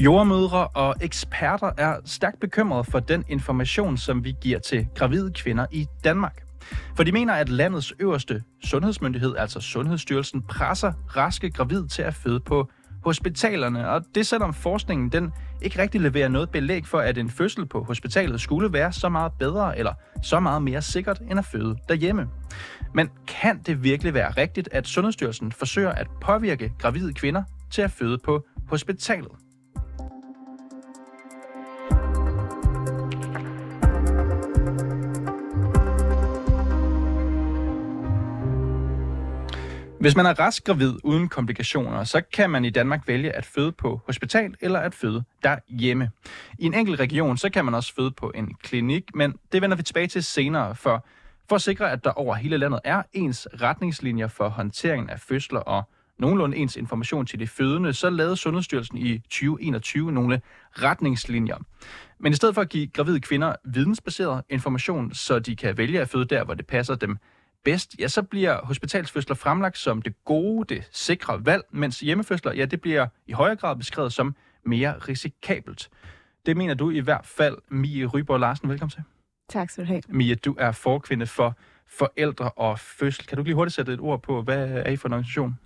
Jordmødre 0.00 0.68
og 0.68 0.94
eksperter 1.00 1.70
er 1.78 1.96
stærkt 2.04 2.40
bekymrede 2.40 2.84
for 2.84 3.00
den 3.00 3.24
information, 3.28 3.96
som 3.96 4.24
vi 4.24 4.34
giver 4.40 4.58
til 4.58 4.88
gravide 4.94 5.32
kvinder 5.32 5.66
i 5.72 5.86
Danmark. 6.04 6.42
For 6.96 7.02
de 7.02 7.12
mener, 7.12 7.34
at 7.34 7.48
landets 7.48 7.92
øverste 7.98 8.42
sundhedsmyndighed, 8.64 9.36
altså 9.36 9.60
Sundhedsstyrelsen, 9.60 10.42
presser 10.42 10.92
raske 11.16 11.50
gravide 11.50 11.88
til 11.88 12.02
at 12.02 12.14
føde 12.14 12.40
på 12.40 12.70
hospitalerne. 13.04 13.88
Og 13.88 14.02
det 14.14 14.26
selvom 14.26 14.54
forskningen 14.54 15.08
den 15.08 15.32
ikke 15.62 15.82
rigtig 15.82 16.00
leverer 16.00 16.28
noget 16.28 16.50
belæg 16.50 16.86
for, 16.86 16.98
at 16.98 17.18
en 17.18 17.30
fødsel 17.30 17.66
på 17.66 17.84
hospitalet 17.84 18.40
skulle 18.40 18.72
være 18.72 18.92
så 18.92 19.08
meget 19.08 19.32
bedre 19.38 19.78
eller 19.78 19.92
så 20.22 20.40
meget 20.40 20.62
mere 20.62 20.82
sikkert 20.82 21.20
end 21.30 21.38
at 21.38 21.44
føde 21.44 21.76
derhjemme. 21.88 22.28
Men 22.94 23.08
kan 23.28 23.62
det 23.66 23.82
virkelig 23.84 24.14
være 24.14 24.30
rigtigt, 24.30 24.68
at 24.72 24.86
Sundhedsstyrelsen 24.86 25.52
forsøger 25.52 25.92
at 25.92 26.06
påvirke 26.20 26.72
gravide 26.78 27.14
kvinder 27.14 27.42
til 27.70 27.82
at 27.82 27.90
føde 27.90 28.18
på 28.24 28.46
hospitalet? 28.68 29.32
Hvis 40.00 40.16
man 40.16 40.26
er 40.26 40.38
rask 40.38 40.64
gravid 40.64 40.94
uden 41.04 41.28
komplikationer, 41.28 42.04
så 42.04 42.20
kan 42.32 42.50
man 42.50 42.64
i 42.64 42.70
Danmark 42.70 43.08
vælge 43.08 43.32
at 43.36 43.44
føde 43.44 43.72
på 43.72 44.00
hospital 44.06 44.54
eller 44.60 44.78
at 44.78 44.94
føde 44.94 45.24
derhjemme. 45.42 46.10
I 46.58 46.66
en 46.66 46.74
enkelt 46.74 47.00
region, 47.00 47.36
så 47.36 47.50
kan 47.50 47.64
man 47.64 47.74
også 47.74 47.94
føde 47.94 48.10
på 48.10 48.32
en 48.34 48.54
klinik, 48.62 49.14
men 49.14 49.34
det 49.52 49.62
vender 49.62 49.76
vi 49.76 49.82
tilbage 49.82 50.06
til 50.06 50.24
senere, 50.24 50.74
for 50.74 51.06
for 51.48 51.56
at 51.56 51.62
sikre, 51.62 51.92
at 51.92 52.04
der 52.04 52.10
over 52.10 52.34
hele 52.34 52.56
landet 52.56 52.80
er 52.84 53.02
ens 53.12 53.48
retningslinjer 53.60 54.28
for 54.28 54.48
håndteringen 54.48 55.10
af 55.10 55.20
fødsler 55.20 55.60
og 55.60 55.82
nogenlunde 56.18 56.56
ens 56.56 56.76
information 56.76 57.26
til 57.26 57.40
de 57.40 57.46
fødende, 57.46 57.92
så 57.92 58.10
lavede 58.10 58.36
Sundhedsstyrelsen 58.36 58.98
i 58.98 59.18
2021 59.18 60.12
nogle 60.12 60.40
retningslinjer. 60.72 61.56
Men 62.18 62.32
i 62.32 62.36
stedet 62.36 62.54
for 62.54 62.62
at 62.62 62.68
give 62.68 62.86
gravide 62.86 63.20
kvinder 63.20 63.54
vidensbaseret 63.64 64.42
information, 64.50 65.14
så 65.14 65.38
de 65.38 65.56
kan 65.56 65.76
vælge 65.76 66.00
at 66.00 66.08
føde 66.08 66.24
der, 66.24 66.44
hvor 66.44 66.54
det 66.54 66.66
passer 66.66 66.94
dem 66.94 67.18
bedst, 67.64 67.96
ja, 67.98 68.08
så 68.08 68.22
bliver 68.22 68.66
hospitalsfødsler 68.66 69.36
fremlagt 69.36 69.78
som 69.78 70.02
det 70.02 70.24
gode, 70.24 70.74
det 70.74 70.88
sikre 70.92 71.46
valg, 71.46 71.62
mens 71.70 72.00
hjemmefødsler, 72.00 72.52
ja, 72.52 72.64
det 72.64 72.80
bliver 72.80 73.06
i 73.26 73.32
højere 73.32 73.56
grad 73.56 73.76
beskrevet 73.76 74.12
som 74.12 74.34
mere 74.64 74.94
risikabelt. 75.08 75.90
Det 76.46 76.56
mener 76.56 76.74
du 76.74 76.90
i 76.90 76.98
hvert 76.98 77.26
fald, 77.26 77.56
Mie 77.68 78.06
Ryborg 78.06 78.40
Larsen. 78.40 78.68
Velkommen 78.68 78.90
til. 78.90 79.02
Tak 79.48 79.70
skal 79.70 79.84
du 79.84 79.88
have. 79.88 80.02
Mie, 80.08 80.34
du 80.34 80.56
er 80.58 80.72
forkvinde 80.72 81.26
for 81.26 81.56
forældre 81.88 82.50
og 82.50 82.78
fødsel. 82.78 83.26
Kan 83.26 83.38
du 83.38 83.44
lige 83.44 83.54
hurtigt 83.54 83.74
sætte 83.74 83.92
et 83.92 84.00
ord 84.00 84.22
på, 84.22 84.42
hvad 84.42 84.68
er 84.68 84.90
I 84.90 84.96
for 84.96 85.08
en 85.08 85.12
organisation? 85.12 85.58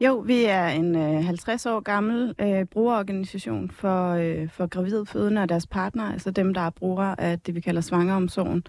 Jo, 0.00 0.16
vi 0.16 0.44
er 0.44 0.66
en 0.66 0.96
øh, 0.96 1.24
50 1.24 1.66
år 1.66 1.80
gammel 1.80 2.34
øh, 2.40 2.64
brugerorganisation 2.64 3.70
for, 3.70 4.10
øh, 4.10 4.50
for 4.50 4.66
gravide 4.66 5.06
fødende 5.06 5.42
og 5.42 5.48
deres 5.48 5.66
partner, 5.66 6.12
altså 6.12 6.30
dem, 6.30 6.54
der 6.54 6.60
er 6.60 6.70
brugere 6.70 7.20
af 7.20 7.40
det, 7.40 7.54
vi 7.54 7.60
kalder 7.60 7.80
svangeromsorgen 7.80 8.64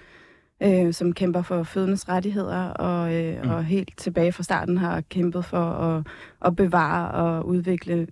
øh, 0.64 0.94
som 0.94 1.14
kæmper 1.14 1.42
for 1.42 1.64
fødendes 1.64 2.10
rettigheder, 2.10 2.64
og, 2.64 3.14
øh, 3.14 3.44
mm. 3.44 3.50
og 3.50 3.66
helt 3.66 3.98
tilbage 3.98 4.32
fra 4.32 4.44
starten 4.44 4.78
har 4.78 5.02
kæmpet 5.02 5.46
for 5.46 5.58
at, 5.58 6.08
at 6.46 6.56
bevare 6.56 7.12
og 7.12 7.48
udvikle 7.48 8.08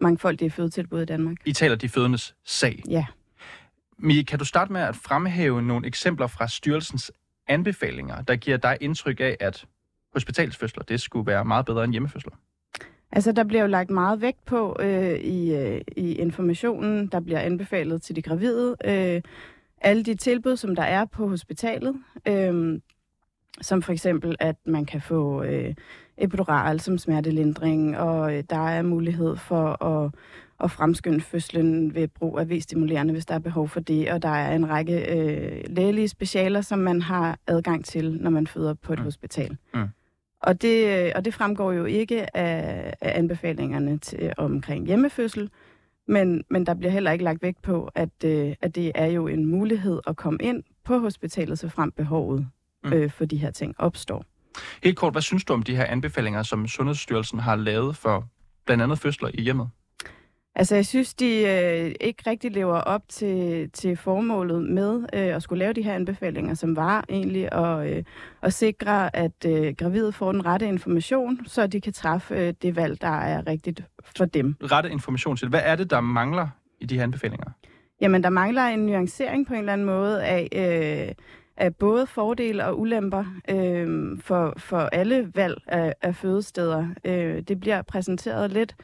mangfoldige 0.00 0.50
fødetilbud 0.50 1.02
i 1.02 1.04
Danmark. 1.04 1.36
I 1.44 1.52
taler 1.52 1.76
de 1.76 1.88
fødendes 1.88 2.34
sag. 2.44 2.82
Ja. 2.88 3.06
Mie, 3.98 4.24
kan 4.24 4.38
du 4.38 4.44
starte 4.44 4.72
med 4.72 4.80
at 4.80 4.96
fremhæve 4.96 5.62
nogle 5.62 5.86
eksempler 5.86 6.26
fra 6.26 6.48
styrelsens 6.48 7.12
anbefalinger, 7.48 8.22
der 8.22 8.36
giver 8.36 8.56
dig 8.56 8.76
indtryk 8.80 9.20
af, 9.20 9.36
at 9.40 9.64
hospitalsfødsler, 10.12 10.84
det 10.84 11.00
skulle 11.00 11.26
være 11.26 11.44
meget 11.44 11.66
bedre 11.66 11.84
end 11.84 11.92
hjemmefødsler? 11.92 12.32
Altså, 13.12 13.32
der 13.32 13.44
bliver 13.44 13.62
jo 13.62 13.66
lagt 13.66 13.90
meget 13.90 14.20
vægt 14.20 14.44
på 14.44 14.76
øh, 14.80 15.18
i, 15.18 15.54
øh, 15.54 15.80
i 15.96 16.12
informationen, 16.12 17.06
der 17.06 17.20
bliver 17.20 17.40
anbefalet 17.40 18.02
til 18.02 18.16
de 18.16 18.22
gravide, 18.22 18.76
øh, 18.84 19.22
alle 19.80 20.02
de 20.02 20.14
tilbud, 20.14 20.56
som 20.56 20.76
der 20.76 20.82
er 20.82 21.04
på 21.04 21.28
hospitalet, 21.28 21.94
øh, 22.28 22.80
som 23.60 23.82
for 23.82 23.92
eksempel, 23.92 24.36
at 24.40 24.56
man 24.66 24.84
kan 24.84 25.00
få 25.00 25.42
øh, 25.42 25.74
epidural 26.18 26.80
som 26.80 26.98
smertelindring, 26.98 27.98
og 27.98 28.36
øh, 28.36 28.44
der 28.50 28.68
er 28.68 28.82
mulighed 28.82 29.36
for 29.36 29.84
at, 29.84 30.10
at 30.64 30.70
fremskynde 30.70 31.20
fødslen 31.20 31.94
ved 31.94 32.08
brug 32.08 32.38
af 32.38 32.50
V-stimulerende, 32.50 33.12
hvis 33.12 33.26
der 33.26 33.34
er 33.34 33.38
behov 33.38 33.68
for 33.68 33.80
det, 33.80 34.10
og 34.10 34.22
der 34.22 34.28
er 34.28 34.56
en 34.56 34.70
række 34.70 35.16
øh, 35.16 35.62
lægelige 35.66 36.08
specialer, 36.08 36.60
som 36.60 36.78
man 36.78 37.02
har 37.02 37.38
adgang 37.46 37.84
til, 37.84 38.18
når 38.20 38.30
man 38.30 38.46
føder 38.46 38.74
på 38.74 38.92
et 38.92 38.98
mm. 38.98 39.04
hospital. 39.04 39.56
Mm. 39.74 39.84
Og, 40.42 40.62
det, 40.62 41.06
øh, 41.06 41.12
og 41.14 41.24
det 41.24 41.34
fremgår 41.34 41.72
jo 41.72 41.84
ikke 41.84 42.36
af, 42.36 42.94
af 43.00 43.18
anbefalingerne 43.18 43.98
til, 43.98 44.32
omkring 44.36 44.86
hjemmefødsel, 44.86 45.50
men, 46.08 46.44
men 46.50 46.66
der 46.66 46.74
bliver 46.74 46.90
heller 46.90 47.10
ikke 47.10 47.24
lagt 47.24 47.42
vægt 47.42 47.62
på, 47.62 47.90
at, 47.94 48.24
øh, 48.24 48.54
at 48.60 48.74
det 48.74 48.92
er 48.94 49.06
jo 49.06 49.26
en 49.26 49.46
mulighed 49.46 50.00
at 50.06 50.16
komme 50.16 50.38
ind 50.42 50.62
på 50.84 50.98
hospitalet, 50.98 51.58
så 51.58 51.68
frem 51.68 51.92
behovet 51.92 52.48
mm. 52.84 52.92
øh, 52.92 53.10
for 53.10 53.24
de 53.24 53.36
her 53.36 53.50
ting 53.50 53.74
opstår. 53.78 54.24
Helt 54.82 54.96
kort, 54.96 55.14
hvad 55.14 55.22
synes 55.22 55.44
du 55.44 55.52
om 55.52 55.62
de 55.62 55.76
her 55.76 55.84
anbefalinger, 55.84 56.42
som 56.42 56.66
Sundhedsstyrelsen 56.66 57.38
har 57.38 57.56
lavet 57.56 57.96
for 57.96 58.28
blandt 58.66 58.82
andet 58.82 58.98
fødsler 58.98 59.30
i 59.34 59.42
hjemmet? 59.42 59.70
Altså, 60.58 60.74
jeg 60.74 60.86
synes, 60.86 61.14
de 61.14 61.26
øh, 61.26 61.94
ikke 62.00 62.22
rigtig 62.26 62.52
lever 62.52 62.80
op 62.80 63.02
til, 63.08 63.70
til 63.70 63.96
formålet 63.96 64.64
med 64.64 65.00
øh, 65.12 65.36
at 65.36 65.42
skulle 65.42 65.58
lave 65.58 65.72
de 65.72 65.82
her 65.82 65.94
anbefalinger, 65.94 66.54
som 66.54 66.76
var 66.76 67.04
egentlig 67.08 67.52
at, 67.52 67.96
øh, 67.96 68.04
at 68.42 68.52
sikre, 68.52 69.16
at 69.16 69.44
øh, 69.46 69.74
gravide 69.78 70.12
får 70.12 70.32
den 70.32 70.46
rette 70.46 70.66
information, 70.66 71.40
så 71.46 71.66
de 71.66 71.80
kan 71.80 71.92
træffe 71.92 72.34
øh, 72.34 72.54
det 72.62 72.76
valg, 72.76 73.00
der 73.00 73.08
er 73.08 73.46
rigtigt 73.46 73.82
for 74.16 74.24
dem. 74.24 74.56
Rette 74.62 74.90
information 74.90 75.36
til. 75.36 75.48
Hvad 75.48 75.60
er 75.64 75.76
det, 75.76 75.90
der 75.90 76.00
mangler 76.00 76.48
i 76.80 76.86
de 76.86 76.96
her 76.96 77.02
anbefalinger? 77.02 77.50
Jamen, 78.00 78.22
der 78.22 78.30
mangler 78.30 78.62
en 78.62 78.86
nuancering 78.86 79.46
på 79.46 79.52
en 79.52 79.58
eller 79.58 79.72
anden 79.72 79.86
måde 79.86 80.24
af... 80.24 80.48
Øh, 81.08 81.14
af 81.60 81.76
både 81.76 82.06
fordele 82.06 82.66
og 82.66 82.80
ulemper 82.80 83.24
øh, 83.50 84.18
for, 84.20 84.54
for 84.56 84.78
alle 84.78 85.32
valg 85.34 85.62
af, 85.66 85.94
af 86.02 86.14
fødesteder. 86.14 86.86
Øh, 87.04 87.42
det 87.42 87.60
bliver 87.60 87.82
præsenteret 87.82 88.50
lidt 88.50 88.76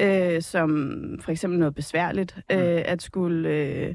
øh, 0.00 0.42
som 0.42 0.94
for 1.20 1.30
eksempel 1.30 1.58
noget 1.58 1.74
besværligt, 1.74 2.36
øh, 2.52 2.58
mm. 2.58 2.82
at 2.84 3.02
skulle 3.02 3.48
øh, 3.48 3.94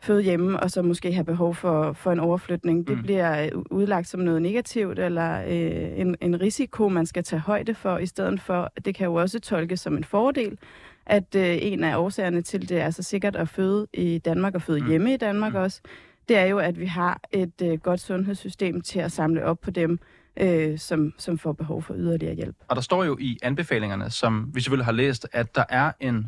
føde 0.00 0.22
hjemme, 0.22 0.60
og 0.60 0.70
så 0.70 0.82
måske 0.82 1.12
have 1.12 1.24
behov 1.24 1.54
for, 1.54 1.92
for 1.92 2.12
en 2.12 2.20
overflytning. 2.20 2.86
Det 2.86 2.96
mm. 2.96 3.02
bliver 3.02 3.50
udlagt 3.70 4.08
som 4.08 4.20
noget 4.20 4.42
negativt, 4.42 4.98
eller 4.98 5.42
øh, 5.42 6.00
en, 6.00 6.16
en 6.20 6.40
risiko, 6.40 6.88
man 6.88 7.06
skal 7.06 7.24
tage 7.24 7.40
højde 7.40 7.74
for, 7.74 7.98
i 7.98 8.06
stedet 8.06 8.40
for, 8.40 8.72
det 8.84 8.94
kan 8.94 9.04
jo 9.04 9.14
også 9.14 9.40
tolkes 9.40 9.80
som 9.80 9.96
en 9.96 10.04
fordel, 10.04 10.58
at 11.06 11.34
øh, 11.36 11.58
en 11.60 11.84
af 11.84 11.96
årsagerne 11.96 12.42
til, 12.42 12.68
det 12.68 12.80
er 12.80 12.90
så 12.90 13.02
sikkert 13.02 13.36
at 13.36 13.48
føde 13.48 13.86
i 13.94 14.18
Danmark, 14.18 14.54
og 14.54 14.62
føde 14.62 14.80
mm. 14.80 14.88
hjemme 14.88 15.14
i 15.14 15.16
Danmark 15.16 15.52
mm. 15.52 15.58
også, 15.58 15.80
det 16.28 16.36
er 16.36 16.44
jo, 16.44 16.58
at 16.58 16.80
vi 16.80 16.86
har 16.86 17.20
et 17.32 17.62
øh, 17.62 17.78
godt 17.78 18.00
sundhedssystem 18.00 18.80
til 18.80 18.98
at 18.98 19.12
samle 19.12 19.44
op 19.44 19.60
på 19.60 19.70
dem, 19.70 19.98
øh, 20.36 20.78
som, 20.78 21.12
som 21.18 21.38
får 21.38 21.52
behov 21.52 21.82
for 21.82 21.94
yderligere 21.94 22.34
hjælp. 22.34 22.56
Og 22.68 22.76
der 22.76 22.82
står 22.82 23.04
jo 23.04 23.16
i 23.20 23.38
anbefalingerne, 23.42 24.10
som 24.10 24.50
vi 24.54 24.60
selvfølgelig 24.60 24.84
har 24.84 24.92
læst, 24.92 25.28
at 25.32 25.54
der 25.54 25.64
er 25.68 25.92
en 26.00 26.26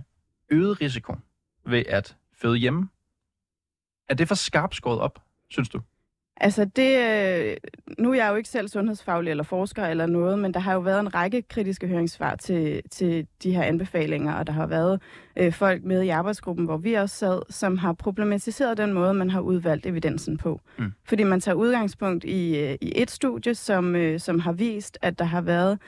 øget 0.51 0.81
risiko 0.81 1.15
ved 1.67 1.85
at 1.89 2.17
føde 2.33 2.57
hjemme. 2.57 2.89
Er 4.09 4.15
det 4.15 4.29
for 4.29 4.35
skarpt 4.35 4.75
skåret 4.75 5.01
op, 5.01 5.23
synes 5.51 5.69
du? 5.69 5.81
Altså 6.41 6.65
det, 6.65 6.99
øh, 6.99 7.57
nu 7.99 8.11
er 8.11 8.15
jeg 8.15 8.31
jo 8.31 8.37
ikke 8.37 8.49
selv 8.49 8.69
sundhedsfaglig 8.69 9.31
eller 9.31 9.45
forsker 9.45 9.87
eller 9.87 10.07
noget, 10.07 10.39
men 10.39 10.55
der 10.55 10.61
har 10.61 10.73
jo 10.73 10.81
været 10.81 11.01
en 11.01 11.15
række 11.15 11.43
kritiske 11.43 11.87
høringssvar 11.87 12.37
til, 12.37 12.83
til 12.91 13.27
de 13.43 13.57
her 13.57 13.63
anbefalinger, 13.63 14.35
og 14.35 14.47
der 14.47 14.53
har 14.53 14.67
været 14.67 15.01
øh, 15.37 15.53
folk 15.53 15.85
med 15.85 16.03
i 16.03 16.09
arbejdsgruppen, 16.09 16.65
hvor 16.65 16.77
vi 16.77 16.95
også 16.95 17.17
sad, 17.17 17.43
som 17.51 17.79
har 17.79 17.93
problematiseret 17.93 18.79
den 18.79 18.93
måde, 18.93 19.15
man 19.15 19.31
har 19.31 19.41
udvalgt 19.41 19.87
evidensen 19.87 20.37
på. 20.37 20.61
Mm. 20.79 20.93
Fordi 21.05 21.23
man 21.23 21.41
tager 21.41 21.57
udgangspunkt 21.57 22.25
i, 22.25 22.59
øh, 22.59 22.77
i 22.81 22.93
et 22.97 23.11
studie, 23.11 23.55
som, 23.55 23.97
øh, 23.97 24.21
som 24.21 24.41
har 24.41 24.53
vist, 24.53 24.99
at 25.03 25.19
der 25.19 25.25
har 25.25 25.41
været 25.41 25.79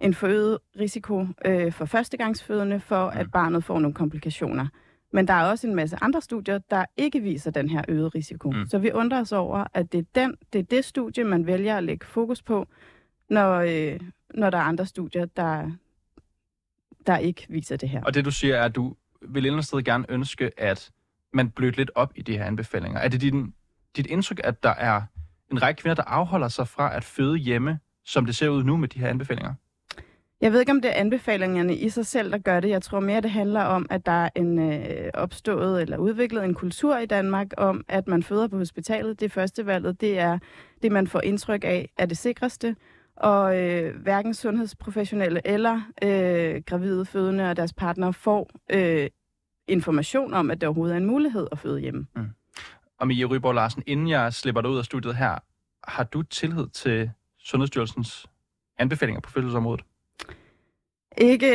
en 0.00 0.14
forøget 0.14 0.58
risiko 0.80 1.26
øh, 1.44 1.72
for 1.72 1.84
førstegangsfødende 1.84 2.80
for, 2.80 3.10
mm. 3.10 3.18
at 3.18 3.30
barnet 3.32 3.64
får 3.64 3.78
nogle 3.78 3.94
komplikationer. 3.94 4.66
Men 5.12 5.28
der 5.28 5.34
er 5.34 5.50
også 5.50 5.66
en 5.66 5.74
masse 5.74 5.96
andre 6.00 6.20
studier, 6.20 6.58
der 6.58 6.84
ikke 6.96 7.20
viser 7.20 7.50
den 7.50 7.68
her 7.68 7.82
øgede 7.88 8.08
risiko. 8.08 8.50
Mm. 8.50 8.66
Så 8.66 8.78
vi 8.78 8.92
undrer 8.92 9.20
os 9.20 9.32
over, 9.32 9.64
at 9.74 9.92
det 9.92 9.98
er, 9.98 10.04
den, 10.14 10.36
det 10.52 10.58
er 10.58 10.62
det 10.62 10.84
studie, 10.84 11.24
man 11.24 11.46
vælger 11.46 11.76
at 11.76 11.84
lægge 11.84 12.06
fokus 12.06 12.42
på, 12.42 12.68
når, 13.28 13.54
øh, 13.54 14.00
når 14.34 14.50
der 14.50 14.58
er 14.58 14.62
andre 14.62 14.86
studier, 14.86 15.26
der, 15.26 15.70
der 17.06 17.16
ikke 17.16 17.46
viser 17.48 17.76
det 17.76 17.88
her. 17.88 18.02
Og 18.04 18.14
det 18.14 18.24
du 18.24 18.30
siger 18.30 18.56
er, 18.56 18.64
at 18.64 18.74
du 18.74 18.96
vil 19.22 19.46
et 19.46 19.64
sted 19.64 19.82
gerne 19.82 20.04
ønske, 20.08 20.50
at 20.60 20.90
man 21.32 21.50
blødt 21.50 21.76
lidt 21.76 21.90
op 21.94 22.12
i 22.16 22.22
de 22.22 22.38
her 22.38 22.44
anbefalinger. 22.44 23.00
Er 23.00 23.08
det 23.08 23.20
din, 23.20 23.54
dit 23.96 24.06
indtryk, 24.06 24.40
at 24.44 24.62
der 24.62 24.74
er 24.74 25.02
en 25.50 25.62
række 25.62 25.80
kvinder, 25.82 25.94
der 25.94 26.02
afholder 26.02 26.48
sig 26.48 26.68
fra 26.68 26.96
at 26.96 27.04
føde 27.04 27.36
hjemme, 27.36 27.78
som 28.04 28.26
det 28.26 28.36
ser 28.36 28.48
ud 28.48 28.64
nu 28.64 28.76
med 28.76 28.88
de 28.88 28.98
her 28.98 29.08
anbefalinger? 29.08 29.54
Jeg 30.40 30.52
ved 30.52 30.60
ikke, 30.60 30.72
om 30.72 30.80
det 30.80 30.88
er 30.90 31.00
anbefalingerne 31.00 31.76
i 31.76 31.88
sig 31.88 32.06
selv, 32.06 32.32
der 32.32 32.38
gør 32.38 32.60
det. 32.60 32.68
Jeg 32.68 32.82
tror 32.82 33.00
mere, 33.00 33.20
det 33.20 33.30
handler 33.30 33.60
om, 33.60 33.86
at 33.90 34.06
der 34.06 34.12
er 34.12 34.28
en 34.36 34.72
øh, 34.72 35.10
opstået 35.14 35.82
eller 35.82 35.96
udviklet 35.96 36.44
en 36.44 36.54
kultur 36.54 36.98
i 36.98 37.06
Danmark 37.06 37.46
om, 37.56 37.84
at 37.88 38.08
man 38.08 38.22
føder 38.22 38.48
på 38.48 38.56
hospitalet. 38.56 39.20
Det 39.20 39.32
første 39.32 39.66
valget, 39.66 40.00
det 40.00 40.18
er 40.18 40.38
det, 40.82 40.92
man 40.92 41.06
får 41.06 41.20
indtryk 41.20 41.64
af, 41.64 41.90
er 41.98 42.06
det 42.06 42.18
sikreste. 42.18 42.76
Og 43.16 43.58
øh, 43.58 43.96
hverken 44.02 44.34
sundhedsprofessionelle 44.34 45.40
eller 45.44 45.80
øh, 46.02 46.62
gravide 46.66 47.04
fødende 47.06 47.50
og 47.50 47.56
deres 47.56 47.72
partner 47.72 48.10
får 48.10 48.50
øh, 48.72 49.08
information 49.68 50.34
om, 50.34 50.50
at 50.50 50.60
det 50.60 50.66
overhovedet 50.66 50.94
er 50.94 50.98
en 50.98 51.06
mulighed 51.06 51.46
at 51.52 51.58
føde 51.58 51.80
hjemme. 51.80 52.06
Mm. 52.16 52.28
Og 52.98 53.06
Mia 53.06 53.26
Ryborg 53.26 53.54
Larsen, 53.54 53.82
inden 53.86 54.08
jeg 54.08 54.32
slipper 54.32 54.60
dig 54.60 54.70
ud 54.70 54.78
af 54.78 54.84
studiet 54.84 55.16
her, 55.16 55.38
har 55.84 56.04
du 56.04 56.22
tillid 56.22 56.66
til 56.68 57.10
Sundhedsstyrelsens 57.38 58.26
anbefalinger 58.78 59.20
på 59.20 59.30
fødselsområdet? 59.30 59.84
Ikke 61.20 61.48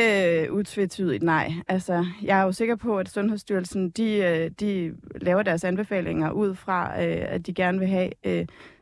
øh, 0.44 0.52
utvetydigt, 0.52 1.22
nej. 1.22 1.52
Altså, 1.68 2.06
jeg 2.22 2.38
er 2.38 2.42
jo 2.42 2.52
sikker 2.52 2.76
på, 2.76 2.98
at 2.98 3.08
Sundhedsstyrelsen 3.08 3.90
de, 3.90 4.16
øh, 4.16 4.50
de 4.60 4.94
laver 5.20 5.42
deres 5.42 5.64
anbefalinger 5.64 6.30
ud 6.30 6.54
fra, 6.54 7.02
øh, 7.04 7.24
at 7.28 7.46
de 7.46 7.54
gerne 7.54 7.78
vil 7.78 7.88
have 7.88 8.10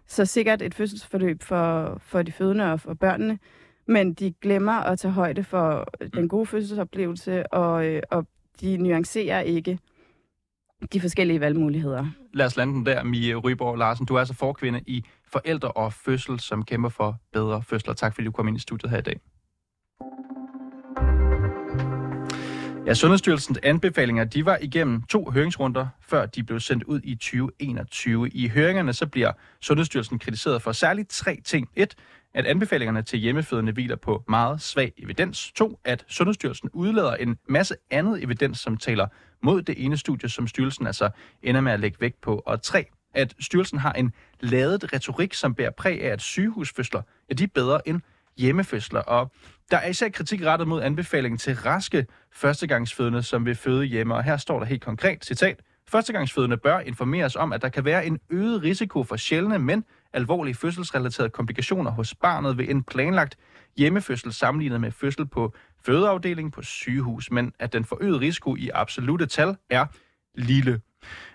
så 0.07 0.25
sikkert 0.25 0.63
et 0.63 0.75
fødselsforløb 0.75 1.43
for, 1.43 1.97
for 2.01 2.23
de 2.23 2.33
fødende 2.33 2.73
og 2.73 2.81
for 2.81 2.95
børnene. 2.95 3.39
Men 3.87 4.15
de 4.15 4.33
glemmer 4.43 4.73
at 4.73 4.99
tage 4.99 5.13
højde 5.13 5.45
for 5.45 5.87
den 6.15 6.29
gode 6.29 6.47
fødselsoplevelse, 6.47 7.53
og, 7.53 8.01
og 8.11 8.27
de 8.61 8.77
nuancerer 8.77 9.41
ikke 9.41 9.79
de 10.93 11.01
forskellige 11.01 11.41
valgmuligheder. 11.41 12.07
Lad 12.35 12.47
os 12.47 12.57
lande 12.57 12.75
den 12.75 12.87
der, 12.87 13.03
Mie 13.03 13.35
Ryborg 13.35 13.79
Larsen. 13.79 14.07
Du 14.07 14.15
er 14.15 14.19
altså 14.19 14.35
forkvinde 14.35 14.81
i 14.87 15.05
Forældre 15.33 15.71
og 15.71 15.93
Fødsel, 15.93 16.41
som 16.41 16.65
kæmper 16.65 16.89
for 16.89 17.17
bedre 17.33 17.63
fødsler. 17.63 17.95
Tak 17.95 18.15
fordi 18.15 18.25
du 18.25 18.33
kom 18.33 18.49
ind 18.49 18.57
i 18.57 18.61
studiet 18.61 18.91
her 18.91 18.99
i 18.99 19.03
dag. 19.03 19.21
Ja, 22.87 22.95
Sundhedsstyrelsens 22.95 23.59
anbefalinger 23.63 24.25
de 24.25 24.45
var 24.45 24.59
igennem 24.61 25.03
to 25.03 25.31
høringsrunder, 25.31 25.87
før 26.01 26.27
de 26.27 26.43
blev 26.43 26.61
sendt 26.61 26.85
ud 26.85 27.01
i 27.05 27.15
2021. 27.15 28.29
I 28.29 28.49
høringerne 28.49 28.93
så 28.93 29.07
bliver 29.07 29.33
Sundhedsstyrelsen 29.61 30.19
kritiseret 30.19 30.63
for 30.63 30.73
særligt 30.73 31.11
tre 31.11 31.41
ting. 31.45 31.69
Et, 31.77 31.95
at 32.35 32.47
anbefalingerne 32.47 33.03
til 33.03 33.19
hjemmefødende 33.19 33.73
hviler 33.73 33.97
på 33.97 34.25
meget 34.29 34.61
svag 34.63 34.93
evidens. 34.99 35.53
To, 35.53 35.81
at 35.85 36.05
Sundhedsstyrelsen 36.09 36.71
udlader 36.73 37.15
en 37.15 37.37
masse 37.49 37.75
andet 37.91 38.23
evidens, 38.23 38.59
som 38.59 38.77
taler 38.77 39.07
mod 39.43 39.63
det 39.63 39.85
ene 39.85 39.97
studie, 39.97 40.29
som 40.29 40.47
styrelsen 40.47 40.87
altså 40.87 41.11
ender 41.43 41.61
med 41.61 41.73
at 41.73 41.81
lægge 41.81 42.01
vægt 42.01 42.21
på. 42.21 42.43
Og 42.47 42.63
tre, 42.63 42.87
at 43.15 43.35
styrelsen 43.41 43.79
har 43.79 43.93
en 43.93 44.13
ladet 44.41 44.93
retorik, 44.93 45.35
som 45.35 45.55
bærer 45.55 45.71
præg 45.71 46.03
af, 46.03 46.09
at 46.09 46.21
sygehusfødsler 46.21 47.03
ja, 47.29 47.35
de 47.35 47.45
er 47.45 47.49
bedre 47.55 47.89
end 47.89 48.01
hjemmefødsler. 48.37 49.01
Og 49.01 49.31
der 49.71 49.77
er 49.77 49.89
især 49.89 50.09
kritik 50.09 50.43
rettet 50.45 50.69
mod 50.69 50.83
anbefalingen 50.83 51.39
til 51.39 51.57
raske 51.57 52.07
førstegangsfødende, 52.33 53.23
som 53.23 53.47
vil 53.47 53.55
føde 53.55 53.85
hjemme. 53.85 54.15
Og 54.15 54.25
her 54.25 54.37
står 54.37 54.59
der 54.59 54.67
helt 54.67 54.83
konkret, 54.83 55.25
citat, 55.25 55.61
Førstegangsfødende 55.89 56.57
bør 56.57 56.79
informeres 56.79 57.37
om, 57.37 57.53
at 57.53 57.63
der 57.63 57.69
kan 57.69 57.85
være 57.85 58.07
en 58.07 58.19
øget 58.31 58.63
risiko 58.63 59.05
for 59.05 59.17
sjældne, 59.17 59.59
men 59.59 59.85
alvorlige 60.13 60.55
fødselsrelaterede 60.55 61.31
komplikationer 61.31 61.91
hos 61.91 62.15
barnet 62.15 62.59
ved 62.59 62.69
en 62.69 62.83
planlagt 62.83 63.39
hjemmefødsel 63.77 64.33
sammenlignet 64.33 64.81
med 64.81 64.91
fødsel 64.91 65.27
på 65.27 65.55
fødeafdeling 65.87 66.53
på 66.53 66.63
sygehus, 66.63 67.31
men 67.31 67.53
at 67.59 67.73
den 67.73 67.85
forøgede 67.85 68.21
risiko 68.21 68.57
i 68.57 68.71
absolute 68.75 69.27
tal 69.27 69.57
er 69.71 69.87
lille. 70.35 70.81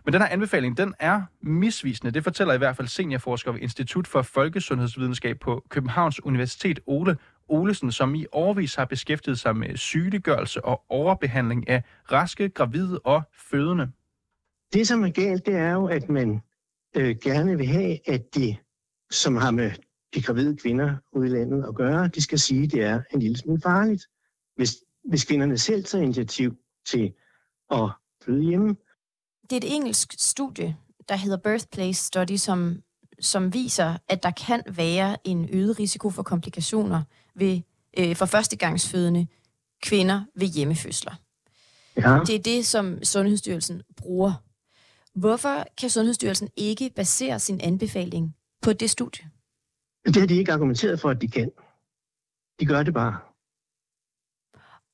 Men 0.06 0.14
den 0.14 0.22
her 0.22 0.30
anbefaling, 0.30 0.78
den 0.78 0.94
er 1.00 1.22
misvisende. 1.42 2.12
Det 2.12 2.24
fortæller 2.24 2.54
i 2.54 2.58
hvert 2.58 2.76
fald 2.76 2.88
seniorforsker 2.88 3.52
ved 3.52 3.60
Institut 3.60 4.08
for 4.08 4.22
Folkesundhedsvidenskab 4.22 5.40
på 5.40 5.64
Københavns 5.70 6.26
Universitet, 6.26 6.80
Ole 6.86 7.18
Olesen, 7.50 7.92
som 7.92 8.16
i 8.16 8.26
årvis 8.32 8.76
har 8.76 8.86
beskæftiget 8.86 9.40
sig 9.40 9.56
med 9.56 9.78
sygeliggørelse 9.78 10.66
og 10.66 10.82
overbehandling 10.90 11.70
af 11.70 11.84
raske, 12.12 12.50
gravide 12.50 13.00
og 13.00 13.22
fødende. 13.34 13.92
Det, 14.74 14.88
som 14.88 15.04
er 15.04 15.10
galt, 15.10 15.46
det 15.46 15.56
er 15.56 15.72
jo, 15.72 15.88
at 15.88 16.10
man 16.10 16.42
øh, 16.96 17.16
gerne 17.24 17.58
vil 17.58 17.68
have, 17.68 18.10
at 18.10 18.36
de, 18.36 18.58
som 19.12 19.36
har 19.36 19.52
med 19.52 19.72
de 20.14 20.22
gravide 20.22 20.58
kvinder 20.58 20.96
ude 21.12 21.28
i 21.28 21.30
landet 21.30 21.66
at 21.68 21.76
gøre, 21.76 22.08
de 22.08 22.22
skal 22.22 22.40
sige, 22.40 22.64
at 22.64 22.72
det 22.72 22.84
er 22.84 23.02
en 23.14 23.20
lille 23.20 23.38
smule 23.38 23.62
farligt. 23.62 24.08
Hvis, 24.56 24.76
hvis 25.10 25.26
kvinderne 25.26 25.58
selv 25.58 25.84
tager 25.84 26.04
initiativ 26.04 26.56
til 26.86 27.14
at 27.72 27.90
føde 28.26 28.44
hjemme, 28.44 28.76
det 29.50 29.56
er 29.56 29.68
et 29.68 29.76
engelsk 29.76 30.16
studie, 30.18 30.78
der 31.10 31.16
hedder 31.16 31.38
Birthplace 31.38 32.06
Study, 32.06 32.36
som, 32.36 32.82
som 33.20 33.54
viser, 33.54 33.98
at 34.08 34.24
der 34.24 34.32
kan 34.32 34.64
være 34.68 35.18
en 35.24 35.50
øget 35.54 35.80
risiko 35.80 36.10
for 36.10 36.24
komplikationer 36.24 37.04
ved, 37.36 37.62
øh, 37.98 38.16
for 38.16 38.26
førstegangsfødende 38.26 39.28
kvinder 39.84 40.24
ved 40.36 40.48
hjemmefødsler. 40.48 41.16
Ja. 41.98 42.20
Det 42.28 42.36
er 42.36 42.40
det, 42.40 42.66
som 42.66 43.04
Sundhedsstyrelsen 43.04 43.82
bruger. 43.98 44.34
Hvorfor 45.16 45.66
kan 45.78 45.90
Sundhedsstyrelsen 45.90 46.50
ikke 46.56 46.90
basere 46.96 47.40
sin 47.40 47.62
anbefaling 47.62 48.36
på 48.62 48.74
det 48.74 48.90
studie? 48.90 49.30
Det 50.06 50.16
har 50.16 50.28
de 50.28 50.36
ikke 50.36 50.54
argumenteret 50.54 51.00
for, 51.00 51.10
at 51.10 51.22
de 51.22 51.28
kan. 51.28 51.52
De 52.60 52.66
gør 52.66 52.84
det 52.84 52.94
bare. 52.94 53.18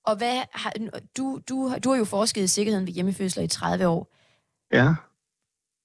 Og 0.05 0.15
hvad 0.17 0.41
har, 0.51 0.73
du, 1.17 1.39
du, 1.49 1.75
du 1.83 1.89
har 1.89 1.97
jo 1.97 2.05
forsket 2.05 2.43
i 2.43 2.47
sikkerheden 2.47 2.87
ved 2.87 2.93
hjemmefødsler 2.93 3.43
i 3.43 3.47
30 3.47 3.87
år. 3.87 4.14
Ja. 4.73 4.95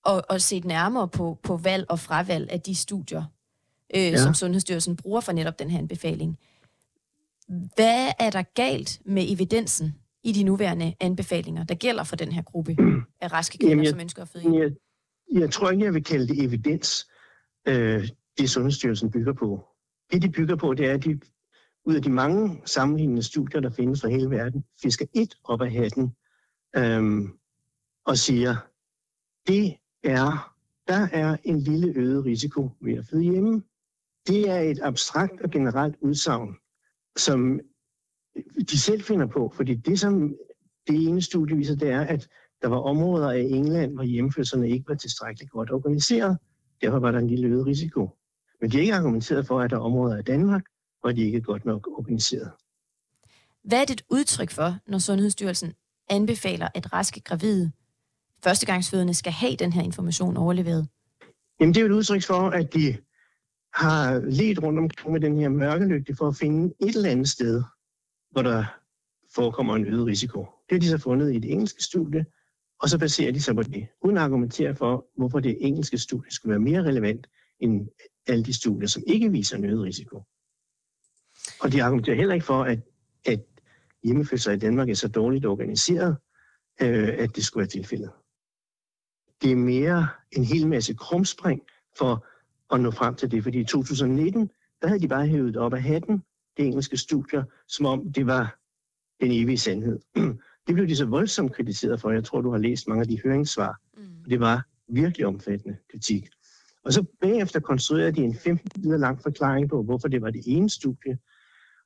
Og, 0.05 0.23
og 0.29 0.41
set 0.41 0.65
nærmere 0.65 1.09
på, 1.09 1.39
på 1.43 1.57
valg 1.57 1.87
og 1.89 1.99
fravalg 1.99 2.51
af 2.51 2.61
de 2.61 2.75
studier, 2.75 3.25
øh, 3.95 4.03
ja. 4.03 4.17
som 4.17 4.35
Sundhedsstyrelsen 4.35 4.97
bruger 4.97 5.21
for 5.21 5.33
netop 5.33 5.59
den 5.59 5.71
her 5.71 5.79
anbefaling. 5.79 6.39
Hvad 7.49 8.13
er 8.19 8.31
der 8.31 8.43
galt 8.43 9.01
med 9.05 9.25
evidensen 9.29 9.95
i 10.25 10.33
de 10.33 10.43
nuværende 10.43 10.95
anbefalinger, 11.01 11.65
der 11.65 11.75
gælder 11.75 12.05
for 12.05 12.17
den 12.17 12.33
her 12.33 12.43
gruppe 12.43 12.77
af 13.21 13.33
raske 13.33 13.59
kvinder, 13.59 13.85
jeg, 13.85 13.91
som 13.91 14.01
ønsker 14.01 14.23
at 14.23 14.29
føde 14.29 14.59
jeg, 14.59 14.71
jeg 15.41 15.51
tror 15.51 15.71
ikke, 15.71 15.85
jeg 15.85 15.95
vil 15.95 16.05
kalde 16.05 16.29
det 16.29 16.45
evidens, 16.45 17.09
øh, 17.69 18.09
det 18.39 18.51
Sundhedsstyrelsen 18.51 19.11
bygger 19.11 19.33
på. 19.33 19.67
Det, 20.13 20.23
de 20.23 20.31
bygger 20.31 20.57
på, 20.57 20.75
det 20.75 20.87
er, 20.87 20.95
at 20.95 21.05
de 21.05 21.21
ud 21.85 21.95
af 21.95 22.03
de 22.03 22.11
mange 22.11 22.63
sammenlignende 22.65 23.23
studier, 23.23 23.61
der 23.61 23.71
findes 23.71 24.01
fra 24.01 24.09
hele 24.09 24.31
verden, 24.31 24.65
fisker 24.83 25.07
et 25.15 25.35
op 25.45 25.63
af 25.63 25.73
hatten 25.73 26.15
øh, 26.77 27.29
og 28.05 28.19
siger, 28.19 28.57
det 29.47 29.77
er, 30.05 30.55
der 30.89 31.09
er 31.13 31.37
en 31.45 31.61
lille 31.61 31.93
øget 31.97 32.25
risiko 32.25 32.71
ved 32.81 32.95
at 32.95 33.07
føde 33.07 33.23
hjemme. 33.23 33.63
Det 34.27 34.51
er 34.51 34.59
et 34.59 34.81
abstrakt 34.83 35.41
og 35.41 35.51
generelt 35.51 35.97
udsagn, 36.01 36.57
som 37.17 37.61
de 38.71 38.79
selv 38.79 39.03
finder 39.03 39.27
på, 39.27 39.53
fordi 39.57 39.75
det, 39.75 40.01
som 40.01 40.37
det 40.87 41.09
ene 41.09 41.23
studie 41.23 41.57
viser, 41.57 41.77
det 41.77 41.91
er, 41.91 42.01
at 42.01 42.29
der 42.63 42.69
var 42.69 42.79
områder 42.79 43.31
af 43.31 43.39
England, 43.41 43.95
hvor 43.95 44.03
hjemmefødslerne 44.03 44.71
ikke 44.71 44.89
var 44.89 44.95
tilstrækkeligt 44.95 45.51
godt 45.51 45.71
organiseret. 45.71 46.39
Derfor 46.81 46.99
var 46.99 47.11
der 47.11 47.19
en 47.19 47.27
lille 47.27 47.49
øget 47.49 47.67
risiko. 47.67 48.11
Men 48.61 48.71
de 48.71 48.77
har 48.77 48.83
ikke 48.83 48.95
argumenteret 48.95 49.47
for, 49.47 49.61
at 49.61 49.71
der 49.71 49.77
er 49.77 49.81
områder 49.81 50.17
af 50.17 50.25
Danmark, 50.25 50.63
hvor 51.01 51.13
de 51.13 51.21
ikke 51.21 51.39
er 51.39 51.43
godt 51.43 51.65
nok 51.65 51.89
organiseret. 51.89 52.51
Hvad 53.65 53.81
er 53.81 53.85
det 53.85 53.95
et 53.95 54.05
udtryk 54.11 54.51
for, 54.51 54.75
når 54.87 54.99
Sundhedsstyrelsen 54.99 55.73
anbefaler, 56.11 56.69
at 56.75 56.93
raske 56.93 57.21
gravide 57.21 57.73
førstegangsfødende 58.45 59.15
skal 59.15 59.33
have 59.33 59.57
den 59.57 59.73
her 59.73 59.83
information 59.83 60.37
overleveret? 60.37 60.89
Jamen 61.61 61.75
det 61.75 61.81
er 61.81 61.87
et 61.87 61.91
udtryk 61.91 62.23
for, 62.23 62.49
at 62.49 62.75
de 62.75 62.97
har 63.75 64.19
let 64.19 64.63
rundt 64.63 64.79
omkring 64.79 65.13
med 65.13 65.21
den 65.21 65.39
her 65.39 65.49
mørkelygte 65.49 66.17
for 66.17 66.29
at 66.29 66.37
finde 66.37 66.75
et 66.81 66.97
eller 66.97 67.11
andet 67.11 67.29
sted, 67.29 67.63
hvor 68.31 68.43
der 68.43 68.65
forekommer 69.35 69.77
en 69.77 69.87
øget 69.87 70.07
risiko. 70.07 70.41
Det 70.41 70.73
har 70.73 70.79
de 70.79 70.89
så 70.89 70.99
fundet 70.99 71.35
i 71.35 71.39
det 71.39 71.53
engelske 71.53 71.83
studie, 71.83 72.27
og 72.81 72.89
så 72.89 72.99
baserer 72.99 73.33
de 73.33 73.43
sig 73.43 73.55
på 73.55 73.63
det, 73.63 73.87
uden 74.03 74.17
at 74.17 74.23
argumentere 74.23 74.77
for, 74.77 75.07
hvorfor 75.17 75.41
det 75.41 75.57
engelske 75.61 75.99
studie 75.99 76.33
skulle 76.33 76.51
være 76.51 76.61
mere 76.61 76.83
relevant 76.83 77.27
end 77.61 77.89
alle 78.27 78.45
de 78.45 78.53
studier, 78.53 78.89
som 78.89 79.03
ikke 79.07 79.31
viser 79.31 79.57
en 79.57 79.65
øget 79.65 79.83
risiko. 79.83 80.23
Og 81.61 81.73
de 81.73 81.83
argumenterer 81.83 82.17
heller 82.17 82.35
ikke 82.35 82.47
for, 82.47 82.63
at, 82.63 82.79
at 83.27 83.41
hjemmefødsler 84.05 84.53
i 84.53 84.59
Danmark 84.59 84.91
er 84.91 84.95
så 84.95 85.09
dårligt 85.09 85.47
organiseret, 85.47 86.17
øh, 86.83 87.09
at 87.19 87.37
det 87.37 87.45
skulle 87.45 87.61
være 87.61 87.69
tilfældet. 87.69 88.11
Det 89.43 89.53
er 89.53 89.57
mere 89.57 90.09
en 90.33 90.45
hel 90.45 90.69
masse 90.69 90.95
krumspring 90.95 91.63
for 91.99 92.27
at 92.75 92.81
nå 92.81 92.91
frem 92.91 93.15
til 93.15 93.31
det, 93.31 93.43
fordi 93.43 93.61
i 93.61 93.65
2019, 93.65 94.51
der 94.83 94.89
havde 94.89 95.01
de 95.01 95.09
bare 95.09 95.27
hævet 95.27 95.57
op 95.57 95.75
af 95.75 95.83
hatten, 95.83 96.23
det 96.57 96.67
engelske 96.67 96.97
studier, 96.97 97.45
som 97.69 97.87
om 97.87 98.13
det 98.13 98.27
var 98.27 98.59
den 99.21 99.33
evige 99.33 99.59
sandhed. 99.59 99.99
Det 100.67 100.75
blev 100.75 100.89
de 100.89 100.97
så 100.97 101.07
voldsomt 101.07 101.53
kritiseret 101.53 102.01
for. 102.01 102.11
Jeg 102.11 102.25
tror, 102.25 102.41
du 102.41 102.51
har 102.51 102.59
læst 102.59 102.89
mange 102.89 103.01
af 103.01 103.09
de 103.09 103.21
høringssvar. 103.25 103.81
Mm. 103.97 104.25
Det 104.31 104.41
var 104.41 104.67
virkelig 104.89 105.27
omfattende 105.27 105.77
kritik. 105.91 106.29
Og 106.85 106.93
så 106.93 107.05
bagefter 107.21 107.61
konstruerede 107.61 108.13
de 108.13 108.21
en 108.21 108.35
15 108.35 108.83
sider 108.83 108.99
lang 108.99 109.23
forklaring 109.23 109.71
på, 109.71 109.83
hvorfor 109.83 110.09
det 110.09 110.23
var 110.23 110.31
det 110.31 110.43
ene 110.47 110.71
studie. 110.71 111.19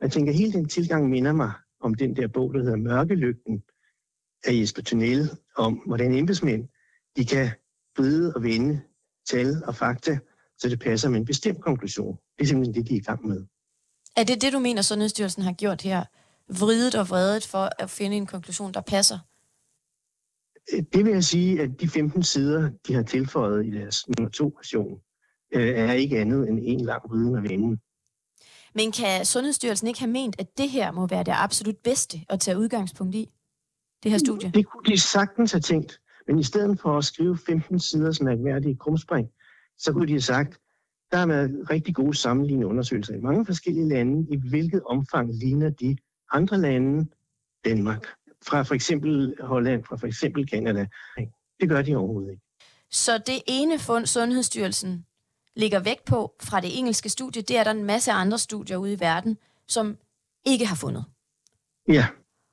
Og 0.01 0.03
jeg 0.03 0.13
tænker, 0.13 0.33
at 0.33 0.39
hele 0.39 0.53
den 0.53 0.69
tilgang 0.69 1.09
minder 1.11 1.33
mig 1.33 1.53
om 1.81 1.95
den 1.95 2.17
der 2.17 2.27
bog, 2.27 2.55
der 2.55 2.63
hedder 2.63 2.77
Mørkelygten 2.77 3.63
af 4.45 4.53
Jesper 4.53 4.83
Tunnel, 4.83 5.31
om 5.57 5.83
hvordan 5.87 6.15
embedsmænd 6.15 6.69
de 7.17 7.25
kan 7.25 7.51
bryde 7.97 8.33
og 8.37 8.43
vende 8.43 8.81
tal 9.31 9.63
og 9.67 9.75
fakta, 9.75 10.19
så 10.59 10.69
det 10.69 10.81
passer 10.81 11.09
med 11.09 11.19
en 11.19 11.25
bestemt 11.25 11.61
konklusion. 11.61 12.17
Det 12.39 12.45
er 12.45 12.47
simpelthen 12.47 12.75
det, 12.75 12.91
de 12.91 12.95
er 12.95 13.01
i 13.01 13.03
gang 13.03 13.27
med. 13.27 13.45
Er 14.17 14.25
det 14.25 14.43
det, 14.43 14.53
du 14.53 14.59
mener, 14.59 14.83
Sundhedsstyrelsen 14.83 15.43
har 15.43 15.53
gjort 15.53 15.83
her? 15.83 16.05
Vridet 16.49 16.95
og 16.95 17.09
vredet 17.09 17.47
for 17.47 17.71
at 17.79 17.91
finde 17.91 18.17
en 18.17 18.27
konklusion, 18.27 18.75
der 18.75 18.81
passer? 18.81 19.19
Det 20.93 21.05
vil 21.05 21.13
jeg 21.13 21.25
sige, 21.25 21.63
at 21.63 21.71
de 21.81 21.89
15 21.89 22.23
sider, 22.23 22.71
de 22.87 22.95
har 22.95 23.03
tilføjet 23.03 23.67
i 23.67 23.71
deres 23.71 24.09
nummer 24.09 24.31
2 24.31 24.45
version, 24.57 25.01
øh, 25.55 25.69
er 25.69 25.93
ikke 25.93 26.21
andet 26.21 26.49
end 26.49 26.59
en 26.63 26.81
lang 26.81 27.03
vriden 27.11 27.37
og 27.37 27.43
vende. 27.43 27.79
Men 28.75 28.93
kan 28.93 29.25
Sundhedsstyrelsen 29.25 29.89
ikke 29.89 30.01
have 30.01 30.11
ment, 30.11 30.37
at 30.39 30.59
det 30.59 30.71
her 30.71 30.93
må 30.93 31.07
være 31.07 31.23
det 31.23 31.35
absolut 31.37 31.77
bedste 31.77 32.21
at 32.29 32.41
tage 32.41 32.59
udgangspunkt 32.59 33.15
i? 33.15 33.31
det 34.05 34.11
her 34.11 34.19
studie? 34.19 34.51
Det 34.55 34.67
kunne 34.67 34.85
de 34.85 35.01
sagtens 35.01 35.53
have 35.53 35.61
tænkt. 35.61 36.01
Men 36.27 36.39
i 36.39 36.43
stedet 36.43 36.81
for 36.81 36.99
at 36.99 37.05
skrive 37.05 37.39
15 37.47 37.79
siders 37.79 38.21
mærkværdige 38.21 38.77
krumspring, 38.77 39.29
så 39.79 39.93
kunne 39.93 40.07
de 40.07 40.13
have 40.13 40.21
sagt, 40.21 40.61
der 41.11 41.17
har 41.17 41.27
været 41.27 41.71
rigtig 41.71 41.95
gode 41.95 42.17
sammenlignende 42.17 42.67
undersøgelser 42.67 43.15
i 43.15 43.21
mange 43.21 43.47
forskellige 43.47 43.89
lande. 43.89 44.27
I 44.31 44.37
hvilket 44.49 44.83
omfang 44.83 45.35
ligner 45.35 45.71
de 45.71 45.97
andre 46.33 46.59
lande 46.59 47.07
Danmark? 47.65 48.07
Fra 48.47 48.63
for 48.63 48.75
eksempel 48.75 49.35
Holland, 49.41 49.85
fra 49.85 49.97
for 49.97 50.07
eksempel 50.07 50.49
Canada. 50.49 50.87
Det 51.61 51.69
gør 51.69 51.83
de 51.83 51.97
overhovedet 51.97 52.31
ikke. 52.31 52.43
Så 52.91 53.19
det 53.19 53.43
ene 53.47 53.79
fund, 53.79 54.07
Sundhedsstyrelsen 54.07 55.07
ligger 55.57 55.81
vægt 55.81 56.05
på 56.05 56.35
fra 56.43 56.61
det 56.61 56.79
engelske 56.79 57.09
studie, 57.09 57.43
det 57.43 57.59
er 57.59 57.65
der 57.65 57.71
en 57.71 57.85
masse 57.85 58.13
andre 58.13 58.39
studier 58.39 58.77
ude 58.77 58.93
i 58.93 59.01
verden, 59.01 59.39
som 59.69 59.97
ikke 60.47 60.67
har 60.67 60.77
fundet. 60.77 61.05
Ja. 61.89 62.07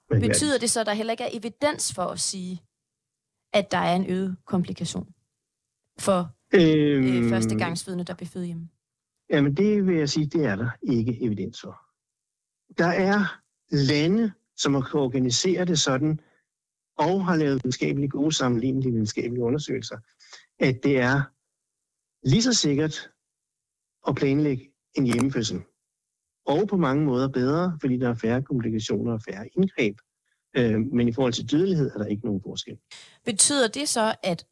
Betyder 0.10 0.58
det 0.58 0.70
så, 0.70 0.80
at 0.80 0.86
der 0.86 0.94
heller 0.94 1.12
ikke 1.12 1.24
er 1.24 1.30
evidens 1.34 1.94
for 1.94 2.06
at 2.06 2.20
sige, 2.20 2.62
at 3.54 3.72
der 3.72 3.78
er 3.78 3.96
en 3.96 4.06
øget 4.10 4.38
komplikation 4.46 5.14
for 6.00 6.36
øhm, 6.54 7.24
øh, 7.24 7.30
førstegangsfødende, 7.30 8.06
der 8.06 8.14
bliver 8.14 8.30
født 8.30 8.46
hjemme? 8.46 8.70
Jamen 9.30 9.58
det 9.58 9.88
vil 9.88 9.96
jeg 9.96 10.10
sige, 10.10 10.28
det 10.28 10.46
er 10.46 10.56
der 10.56 10.70
ikke 10.82 11.24
evidens 11.24 11.62
for. 11.62 11.82
Der 12.78 12.88
er 12.88 13.42
lande, 13.72 14.32
som 14.58 14.74
har 14.74 14.96
organiseret 14.96 15.68
det 15.68 15.80
sådan, 15.80 16.20
og 16.98 17.26
har 17.26 17.36
lavet 17.36 17.64
videnskabelige 17.64 18.10
gode 18.10 18.32
sammenlignelige 18.32 18.92
videnskabelige 18.92 19.44
undersøgelser, 19.44 19.98
at 20.60 20.80
det 20.84 20.98
er 21.00 21.22
lige 22.28 22.44
så 22.44 22.54
sikkert 22.54 23.12
at 24.08 24.16
planlægge 24.16 24.72
en 24.94 25.06
hjemmefødsel. 25.06 25.62
Og 26.46 26.68
på 26.68 26.78
mange 26.78 27.06
måder 27.06 27.28
bedre, 27.28 27.78
fordi 27.82 27.98
der 27.98 28.10
er 28.10 28.14
færre 28.14 28.44
komplikationer 28.44 29.14
og 29.14 29.22
færre 29.22 29.48
indgreb. 29.58 29.98
Øh, 30.54 30.80
men 30.80 31.08
i 31.08 31.14
forhold 31.14 31.34
til 31.34 31.52
dødelighed 31.52 31.92
er 31.92 31.98
der 31.98 32.06
ikke 32.06 32.26
nogen 32.26 32.42
forskel. 32.42 32.78
Betyder 33.26 33.68
det 33.68 33.90
så, 33.90 34.16
at 34.24 34.46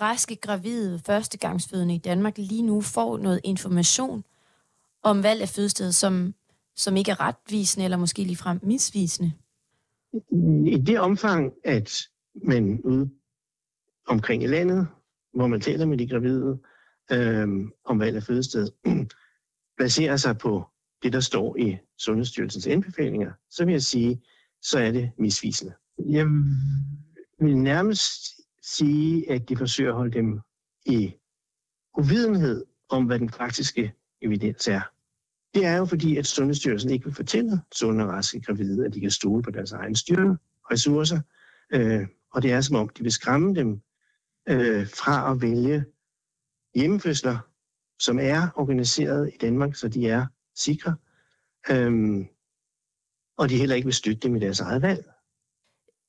raske 0.00 0.36
gravide 0.36 1.00
førstegangsfødende 1.06 1.94
i 1.94 1.98
Danmark 1.98 2.38
lige 2.38 2.62
nu 2.62 2.80
får 2.80 3.18
noget 3.18 3.40
information 3.44 4.24
om 5.02 5.22
valg 5.22 5.42
af 5.42 5.48
fødested, 5.48 5.92
som, 5.92 6.34
som 6.76 6.96
ikke 6.96 7.10
er 7.10 7.20
retvisende 7.20 7.84
eller 7.84 7.96
måske 7.96 8.22
ligefrem 8.22 8.60
misvisende? 8.62 9.32
I 10.66 10.82
det 10.86 11.00
omfang, 11.00 11.52
at 11.64 12.08
man 12.34 12.80
ude 12.84 13.10
omkring 14.06 14.42
i 14.42 14.46
landet, 14.46 14.86
hvor 15.34 15.46
man 15.46 15.60
taler 15.60 15.86
med 15.86 15.98
de 15.98 16.08
gravide 16.08 16.58
øh, 17.12 17.48
om 17.84 18.00
valg 18.00 18.16
af 18.16 18.22
fødested, 18.22 18.68
baserer 19.78 20.16
sig 20.16 20.38
på 20.38 20.64
det, 21.02 21.12
der 21.12 21.20
står 21.20 21.56
i 21.56 21.76
Sundhedsstyrelsens 21.98 22.66
anbefalinger, 22.66 23.32
så 23.50 23.64
vil 23.64 23.72
jeg 23.72 23.82
sige, 23.82 24.22
så 24.64 24.78
er 24.78 24.90
det 24.90 25.10
misvisende. 25.18 25.74
Jeg 26.08 26.26
vil 27.40 27.56
nærmest 27.56 28.40
sige, 28.62 29.30
at 29.30 29.48
de 29.48 29.56
forsøger 29.56 29.90
at 29.90 29.96
holde 29.96 30.12
dem 30.12 30.40
i 30.86 31.14
uvidenhed 31.98 32.64
om, 32.88 33.04
hvad 33.04 33.18
den 33.18 33.30
faktiske 33.30 33.92
evidens 34.22 34.68
er. 34.68 34.80
Det 35.54 35.66
er 35.66 35.76
jo 35.76 35.84
fordi, 35.84 36.16
at 36.16 36.26
Sundhedsstyrelsen 36.26 36.90
ikke 36.90 37.04
vil 37.04 37.14
fortælle 37.14 37.60
sunde 37.72 38.04
og 38.04 38.10
raske 38.10 38.40
gravide, 38.40 38.86
at 38.86 38.94
de 38.94 39.00
kan 39.00 39.10
stole 39.10 39.42
på 39.42 39.50
deres 39.50 39.72
egen 39.72 39.94
styre 39.96 40.38
og 40.64 40.72
ressourcer. 40.72 41.20
Øh, 41.72 42.06
og 42.30 42.42
det 42.42 42.52
er 42.52 42.60
som 42.60 42.76
om, 42.76 42.88
de 42.88 43.02
vil 43.02 43.12
skræmme 43.12 43.54
dem 43.54 43.80
øh, 44.48 44.88
fra 44.88 45.32
at 45.32 45.42
vælge 45.42 45.84
hjemmefødsler, 46.74 47.38
som 47.98 48.18
er 48.18 48.48
organiseret 48.56 49.30
i 49.34 49.36
Danmark, 49.40 49.74
så 49.74 49.88
de 49.88 50.08
er 50.08 50.26
sikre. 50.56 50.96
Øhm, 51.70 52.28
og 53.36 53.48
de 53.48 53.58
heller 53.58 53.76
ikke 53.76 53.86
vil 53.86 53.94
støtte 53.94 54.20
dem 54.20 54.36
i 54.36 54.40
deres 54.40 54.60
eget 54.60 54.82
valg. 54.82 55.10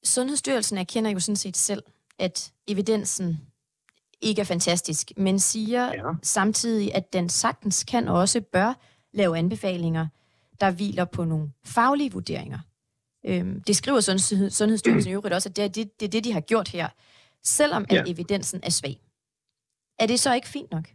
Sundhedsstyrelsen 0.04 0.78
erkender 0.78 1.12
jo 1.12 1.20
sådan 1.20 1.36
set 1.36 1.58
selv, 1.58 1.84
at 2.20 2.54
evidensen 2.68 3.38
ikke 4.22 4.42
er 4.42 4.46
fantastisk, 4.46 5.12
men 5.18 5.40
siger 5.40 5.86
ja. 5.86 6.14
samtidig, 6.24 6.96
at 6.96 7.14
den 7.14 7.30
sagtens 7.30 7.84
kan 7.84 8.08
og 8.08 8.20
også 8.20 8.42
bør 8.42 8.74
lave 9.14 9.38
anbefalinger, 9.38 10.08
der 10.60 10.72
hviler 10.72 11.06
på 11.06 11.24
nogle 11.24 11.52
faglige 11.66 12.12
vurderinger. 12.12 12.60
Øhm, 13.26 13.62
det 13.62 13.76
skriver 13.76 14.00
Sundhedsstyrelsen 14.50 15.12
i 15.12 15.14
øvrigt 15.14 15.34
også, 15.34 15.50
at 15.50 15.56
det 15.56 15.64
er 15.64 15.68
det, 15.68 16.00
det 16.00 16.06
er 16.06 16.10
det, 16.10 16.24
de 16.24 16.34
har 16.34 16.42
gjort 16.42 16.68
her, 16.68 16.90
selvom 17.44 17.86
ja. 17.92 18.02
at 18.02 18.10
evidensen 18.10 18.60
er 18.64 18.70
svag. 18.70 19.02
Er 20.00 20.08
det 20.08 20.20
så 20.20 20.34
ikke 20.34 20.48
fint 20.48 20.72
nok? 20.72 20.88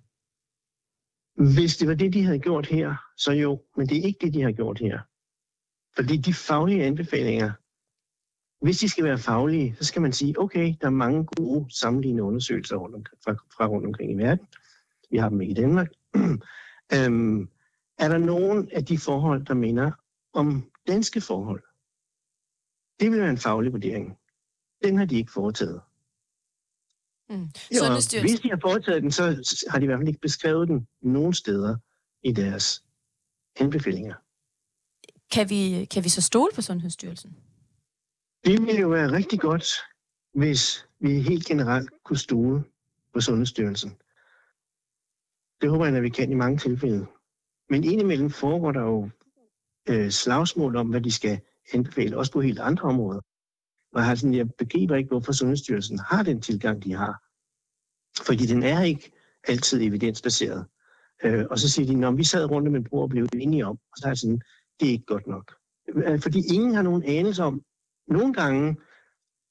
Hvis 1.54 1.76
det 1.76 1.88
var 1.88 1.94
det, 1.94 2.12
de 2.12 2.24
havde 2.24 2.38
gjort 2.38 2.66
her, 2.66 2.94
så 3.16 3.32
jo, 3.32 3.62
men 3.76 3.88
det 3.88 3.98
er 3.98 4.02
ikke 4.02 4.26
det, 4.26 4.34
de 4.34 4.42
har 4.42 4.52
gjort 4.52 4.78
her. 4.78 5.00
Fordi 5.96 6.16
de 6.16 6.34
faglige 6.34 6.84
anbefalinger, 6.84 7.52
hvis 8.64 8.78
de 8.78 8.88
skal 8.88 9.04
være 9.04 9.18
faglige, 9.18 9.76
så 9.76 9.84
skal 9.84 10.02
man 10.02 10.12
sige, 10.12 10.40
okay, 10.40 10.74
der 10.80 10.86
er 10.86 10.90
mange 10.90 11.24
gode 11.24 11.66
sammenlignende 11.70 12.22
undersøgelser 12.22 12.76
rundt 12.76 12.94
om, 12.94 13.04
fra, 13.24 13.32
fra 13.32 13.66
rundt 13.66 13.86
omkring 13.86 14.12
i 14.12 14.14
verden. 14.14 14.46
Vi 15.10 15.16
har 15.16 15.28
dem 15.28 15.40
ikke 15.40 15.50
i 15.50 15.54
Danmark. 15.54 15.88
øhm, 16.94 17.48
er 17.98 18.08
der 18.08 18.18
nogen 18.18 18.70
af 18.72 18.84
de 18.84 18.98
forhold, 18.98 19.44
der 19.44 19.54
minder 19.54 19.90
om 20.32 20.70
danske 20.86 21.20
forhold? 21.20 21.62
Det 23.00 23.10
vil 23.10 23.20
være 23.20 23.30
en 23.30 23.38
faglig 23.38 23.72
vurdering. 23.72 24.18
Den 24.84 24.98
har 24.98 25.04
de 25.04 25.16
ikke 25.16 25.32
foretaget. 25.32 25.80
Mm. 27.30 27.48
Jo, 27.76 28.20
hvis 28.20 28.40
de 28.40 28.50
har 28.50 28.58
foretaget 28.62 29.02
den, 29.02 29.12
så 29.12 29.22
har 29.70 29.78
de 29.78 29.84
i 29.84 29.86
hvert 29.86 29.98
fald 29.98 30.08
ikke 30.08 30.20
beskrevet 30.20 30.68
den 30.68 30.88
nogen 31.02 31.34
steder 31.34 31.76
i 32.22 32.32
deres 32.32 32.84
anbefalinger. 33.60 34.14
Kan 35.32 35.50
vi, 35.50 35.84
kan 35.84 36.04
vi 36.04 36.08
så 36.08 36.22
stole 36.22 36.50
på 36.54 36.62
Sundhedsstyrelsen? 36.62 37.36
Det 38.44 38.60
ville 38.60 38.80
jo 38.80 38.88
være 38.88 39.12
rigtig 39.12 39.40
godt, 39.40 39.66
hvis 40.34 40.86
vi 41.00 41.20
helt 41.20 41.46
generelt 41.46 41.90
kunne 42.04 42.18
stole 42.18 42.64
på 43.14 43.20
Sundhedsstyrelsen. 43.20 43.90
Det 45.60 45.70
håber 45.70 45.86
jeg, 45.86 45.96
at 45.96 46.02
vi 46.02 46.08
kan 46.08 46.30
i 46.30 46.34
mange 46.34 46.58
tilfælde. 46.58 47.06
Men 47.68 47.84
indimellem 47.84 48.30
foregår 48.30 48.72
der 48.72 48.80
jo 48.80 49.10
øh, 49.88 50.10
slagsmål 50.10 50.76
om, 50.76 50.88
hvad 50.88 51.00
de 51.00 51.12
skal 51.12 51.40
anbefale, 51.72 52.18
også 52.18 52.32
på 52.32 52.40
helt 52.40 52.58
andre 52.58 52.88
områder. 52.88 53.20
Og 53.92 54.02
jeg, 54.02 54.18
sådan, 54.18 54.34
jeg 54.34 54.50
begriber 54.58 54.96
ikke, 54.96 55.08
hvorfor 55.08 55.32
Sundhedsstyrelsen 55.32 55.98
har 55.98 56.22
den 56.22 56.40
tilgang, 56.40 56.84
de 56.84 56.92
har. 56.92 57.22
Fordi 58.26 58.46
den 58.46 58.62
er 58.62 58.82
ikke 58.82 59.12
altid 59.48 59.82
evidensbaseret. 59.82 60.66
Øh, 61.24 61.46
og 61.50 61.58
så 61.58 61.70
siger 61.70 61.86
de, 61.86 61.94
når 61.94 62.10
vi 62.10 62.24
sad 62.24 62.50
rundt 62.50 62.68
om 62.68 62.74
en 62.74 62.84
bror 62.84 63.02
og 63.02 63.08
blev 63.08 63.26
enige 63.34 63.66
om, 63.66 63.78
og 63.92 63.96
så 63.96 64.06
er 64.06 64.10
jeg 64.10 64.18
sådan, 64.18 64.42
det 64.80 64.88
er 64.88 64.92
ikke 64.92 65.06
godt 65.06 65.26
nok. 65.26 65.54
Øh, 65.88 66.20
fordi 66.20 66.40
ingen 66.54 66.74
har 66.74 66.82
nogen 66.82 67.02
anelse 67.04 67.42
om, 67.42 67.62
nogle 68.08 68.32
gange 68.34 68.76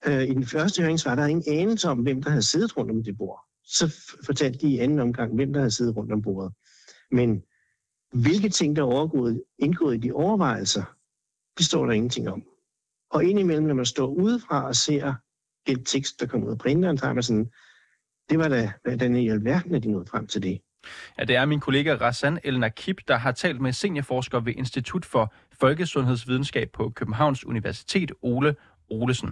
øh, 0.08 0.24
i 0.24 0.34
den 0.34 0.46
første 0.46 0.82
høringsvar, 0.82 1.16
der 1.16 1.24
er 1.24 1.28
ingen 1.28 1.60
anelse 1.60 1.90
om, 1.90 2.00
hvem 2.00 2.24
der 2.24 2.30
havde 2.30 2.50
siddet 2.52 2.78
rundt 2.78 2.92
om 2.92 3.04
det 3.04 3.18
bord. 3.18 3.40
Så 3.64 3.96
fortalte 4.26 4.60
de 4.60 4.68
i 4.68 4.80
anden 4.80 5.00
omgang, 5.00 5.36
hvem 5.36 5.54
der 5.54 5.60
havde 5.60 5.72
siddet 5.72 5.96
rundt 5.98 6.12
om 6.12 6.22
bordet. 6.22 6.54
Men 7.12 7.44
hvilke 8.14 8.50
ting, 8.50 8.76
der 8.76 8.82
er 8.82 8.86
overgået, 8.86 9.44
indgået 9.60 9.96
i 9.96 9.98
de 9.98 10.12
overvejelser, 10.12 10.84
det 11.58 11.66
står 11.66 11.86
der 11.86 11.94
ingenting 11.94 12.30
om. 12.30 12.44
Og 13.12 13.24
indimellem, 13.24 13.68
når 13.68 13.74
man 13.74 13.86
står 13.86 14.08
udefra 14.08 14.68
og 14.68 14.76
ser 14.76 15.14
den 15.68 15.86
tekst, 15.86 16.20
der 16.20 16.28
kommer 16.28 16.48
ud 16.48 16.52
af 16.52 16.58
printeren, 16.58 16.98
så 16.98 17.06
er 17.06 17.14
man 17.14 17.24
sådan, 17.24 17.52
det 18.30 18.40
var 18.40 18.48
da, 18.48 18.74
hvordan 18.84 19.16
i 19.16 19.30
alverden, 19.30 19.76
er 19.76 19.80
de 19.80 19.92
nåede 19.92 20.06
frem 20.06 20.28
til 20.28 20.44
det. 20.44 20.62
Ja, 21.18 21.24
det 21.24 21.36
er 21.36 21.46
min 21.46 21.60
kollega 21.60 21.96
Rassan 21.96 22.40
El 22.44 22.60
Nakib, 22.60 22.98
der 23.08 23.18
har 23.18 23.32
talt 23.32 23.62
med 23.62 23.74
seniorforsker 23.74 24.40
ved 24.40 24.54
Institut 24.58 25.06
for 25.06 25.34
Folkesundhedsvidenskab 25.60 26.70
på 26.74 26.90
Københavns 26.96 27.46
Universitet, 27.46 28.12
Ole 28.22 28.56
Olesen. 28.90 29.30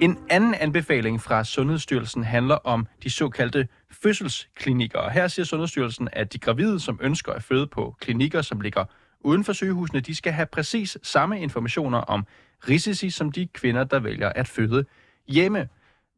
En 0.00 0.18
anden 0.30 0.54
anbefaling 0.54 1.20
fra 1.20 1.44
Sundhedsstyrelsen 1.44 2.24
handler 2.24 2.54
om 2.54 2.86
de 3.02 3.10
såkaldte 3.10 3.68
fødselsklinikker. 3.90 4.98
Og 4.98 5.10
her 5.10 5.28
siger 5.28 5.46
Sundhedsstyrelsen, 5.46 6.08
at 6.12 6.32
de 6.32 6.38
gravide, 6.38 6.80
som 6.80 6.98
ønsker 7.02 7.32
at 7.32 7.42
føde 7.42 7.66
på 7.66 7.96
klinikker, 8.00 8.42
som 8.42 8.60
ligger 8.60 8.84
uden 9.20 9.44
for 9.44 9.52
sygehusene, 9.52 10.00
de 10.00 10.14
skal 10.14 10.32
have 10.32 10.46
præcis 10.46 10.98
samme 11.02 11.40
informationer 11.40 11.98
om 11.98 12.26
risici 12.68 13.10
som 13.10 13.32
de 13.32 13.46
kvinder, 13.46 13.84
der 13.84 14.00
vælger 14.00 14.28
at 14.28 14.48
føde 14.48 14.84
hjemme. 15.28 15.68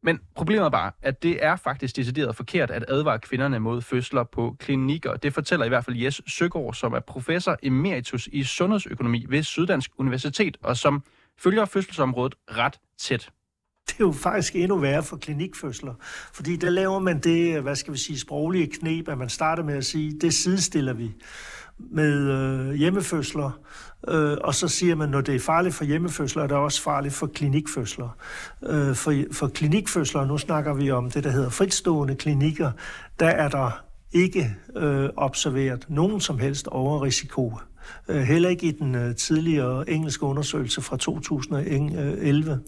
Men 0.05 0.19
problemet 0.35 0.65
er 0.65 0.69
bare, 0.69 0.91
at 1.01 1.23
det 1.23 1.45
er 1.45 1.55
faktisk 1.55 1.95
decideret 1.95 2.35
forkert 2.35 2.71
at 2.71 2.85
advare 2.87 3.19
kvinderne 3.19 3.59
mod 3.59 3.81
fødsler 3.81 4.23
på 4.23 4.55
klinikker. 4.59 5.15
Det 5.15 5.33
fortæller 5.33 5.65
i 5.65 5.69
hvert 5.69 5.85
fald 5.85 5.95
Jes 5.95 6.21
Søgaard, 6.27 6.73
som 6.73 6.93
er 6.93 6.99
professor 6.99 7.57
emeritus 7.63 8.29
i 8.31 8.43
sundhedsøkonomi 8.43 9.25
ved 9.29 9.43
Syddansk 9.43 9.91
Universitet, 9.97 10.57
og 10.63 10.77
som 10.77 11.03
følger 11.37 11.65
fødselsområdet 11.65 12.35
ret 12.47 12.79
tæt 12.99 13.29
det 13.87 13.93
er 13.93 14.05
jo 14.05 14.11
faktisk 14.11 14.55
endnu 14.55 14.77
værre 14.77 15.03
for 15.03 15.17
klinikfødsler, 15.17 15.93
fordi 16.33 16.55
der 16.55 16.69
laver 16.69 16.99
man 16.99 17.19
det, 17.19 17.61
hvad 17.61 17.75
skal 17.75 17.93
vi 17.93 17.97
sige, 17.97 18.19
sproglige 18.19 18.67
knep, 18.67 19.09
at 19.09 19.17
man 19.17 19.29
starter 19.29 19.63
med 19.63 19.77
at 19.77 19.85
sige, 19.85 20.19
det 20.19 20.33
sidestiller 20.33 20.93
vi 20.93 21.11
med 21.77 22.13
øh, 22.13 22.73
hjemmefødsler, 22.73 23.59
øh, 24.07 24.37
og 24.43 24.55
så 24.55 24.67
siger 24.67 24.95
man, 24.95 25.09
når 25.09 25.21
det 25.21 25.35
er 25.35 25.39
farligt 25.39 25.75
for 25.75 25.85
hjemmefødsler, 25.85 26.43
er 26.43 26.47
det 26.47 26.57
også 26.57 26.81
farligt 26.81 27.13
for 27.13 27.27
klinikfødsler. 27.27 28.17
Øh, 28.63 28.95
for, 28.95 29.13
for 29.31 29.47
klinikfødsler, 29.47 30.25
nu 30.25 30.37
snakker 30.37 30.73
vi 30.73 30.91
om 30.91 31.11
det, 31.11 31.23
der 31.23 31.29
hedder 31.29 31.49
fritstående 31.49 32.15
klinikker, 32.15 32.71
der 33.19 33.27
er 33.27 33.49
der 33.49 33.83
ikke 34.11 34.55
øh, 34.75 35.09
observeret 35.17 35.85
nogen 35.89 36.21
som 36.21 36.39
helst 36.39 36.67
overrisiko 36.67 37.53
Øh, 38.07 38.21
heller 38.21 38.49
ikke 38.49 38.67
i 38.67 38.71
den 38.71 38.95
øh, 38.95 39.15
tidligere 39.15 39.89
engelske 39.89 40.23
undersøgelse 40.23 40.81
fra 40.81 40.97
2011. 40.97 42.59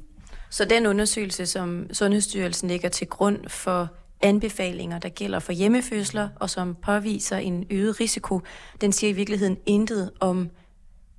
Så 0.50 0.66
den 0.66 0.86
undersøgelse, 0.88 1.46
som 1.46 1.88
Sundhedsstyrelsen 1.94 2.70
lægger 2.70 2.90
til 2.90 3.08
grund 3.08 3.50
for 3.50 3.90
anbefalinger, 4.22 5.00
der 5.00 5.10
gælder 5.10 5.40
for 5.40 5.52
hjemmefødsler, 5.52 6.30
og 6.36 6.50
som 6.50 6.76
påviser 6.84 7.38
en 7.38 7.66
øget 7.70 8.00
risiko, 8.00 8.42
den 8.82 8.92
siger 8.92 9.10
i 9.10 9.14
virkeligheden 9.14 9.58
intet 9.66 10.12
om 10.20 10.50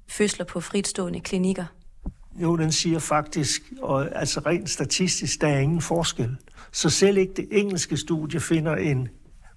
fødsler 0.08 0.44
på 0.44 0.60
fritstående 0.60 1.20
klinikker. 1.20 1.64
Jo, 2.42 2.56
den 2.56 2.72
siger 2.72 2.98
faktisk, 2.98 3.62
og 3.82 4.20
altså 4.20 4.40
rent 4.40 4.70
statistisk, 4.70 5.40
der 5.40 5.48
er 5.48 5.58
ingen 5.58 5.80
forskel. 5.80 6.36
Så 6.72 6.90
selv 6.90 7.18
ikke 7.18 7.32
det 7.36 7.48
engelske 7.50 7.96
studie 7.96 8.40
finder 8.40 8.76
en 8.76 9.08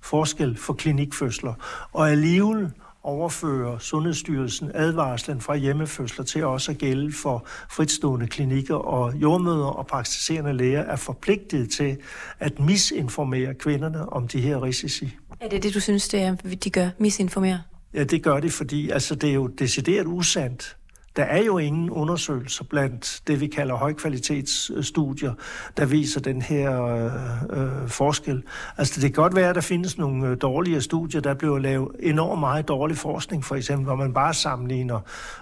forskel 0.01 0.57
for 0.57 0.73
klinikfødsler. 0.73 1.53
Og 1.91 2.11
alligevel 2.11 2.71
overfører 3.03 3.77
Sundhedsstyrelsen 3.79 4.71
advarslen 4.73 5.41
fra 5.41 5.55
hjemmefødsler 5.55 6.25
til 6.25 6.45
også 6.45 6.71
at 6.71 6.77
gælde 6.77 7.13
for 7.13 7.45
fritstående 7.69 8.27
klinikker, 8.27 8.75
og 8.75 9.15
jordmøder 9.15 9.65
og 9.65 9.87
praktiserende 9.87 10.53
læger 10.53 10.81
er 10.81 10.95
forpligtet 10.95 11.71
til 11.71 11.97
at 12.39 12.59
misinformere 12.59 13.53
kvinderne 13.53 14.09
om 14.09 14.27
de 14.27 14.41
her 14.41 14.63
risici. 14.63 15.17
Er 15.39 15.49
det 15.49 15.63
det, 15.63 15.73
du 15.73 15.79
synes, 15.79 16.07
det 16.07 16.21
er, 16.21 16.35
de 16.35 16.69
gør? 16.69 16.89
Misinformere? 16.97 17.61
Ja, 17.93 18.03
det 18.03 18.23
gør 18.23 18.39
de, 18.39 18.49
fordi 18.49 18.89
altså, 18.89 19.15
det 19.15 19.29
er 19.29 19.33
jo 19.33 19.47
decideret 19.47 20.07
usandt. 20.07 20.77
Der 21.15 21.23
er 21.23 21.43
jo 21.43 21.57
ingen 21.57 21.89
undersøgelser 21.89 22.63
blandt 22.63 23.21
det, 23.27 23.41
vi 23.41 23.47
kalder 23.47 23.75
højkvalitetsstudier, 23.75 25.33
der 25.77 25.85
viser 25.85 26.19
den 26.21 26.41
her 26.41 26.83
øh, 26.83 27.11
øh, 27.49 27.89
forskel. 27.89 28.43
Altså 28.77 29.01
det 29.01 29.13
kan 29.13 29.23
godt 29.23 29.35
være, 29.35 29.49
at 29.49 29.55
der 29.55 29.61
findes 29.61 29.97
nogle 29.97 30.27
øh, 30.27 30.37
dårlige 30.41 30.81
studier, 30.81 31.21
der 31.21 31.33
bliver 31.33 31.59
lavet 31.59 31.87
enormt 31.99 32.39
meget 32.39 32.67
dårlig 32.67 32.97
forskning, 32.97 33.45
for 33.45 33.55
eksempel, 33.55 33.85
hvor 33.85 33.95
man 33.95 34.13
bare 34.13 34.33
sammenligner 34.33 34.99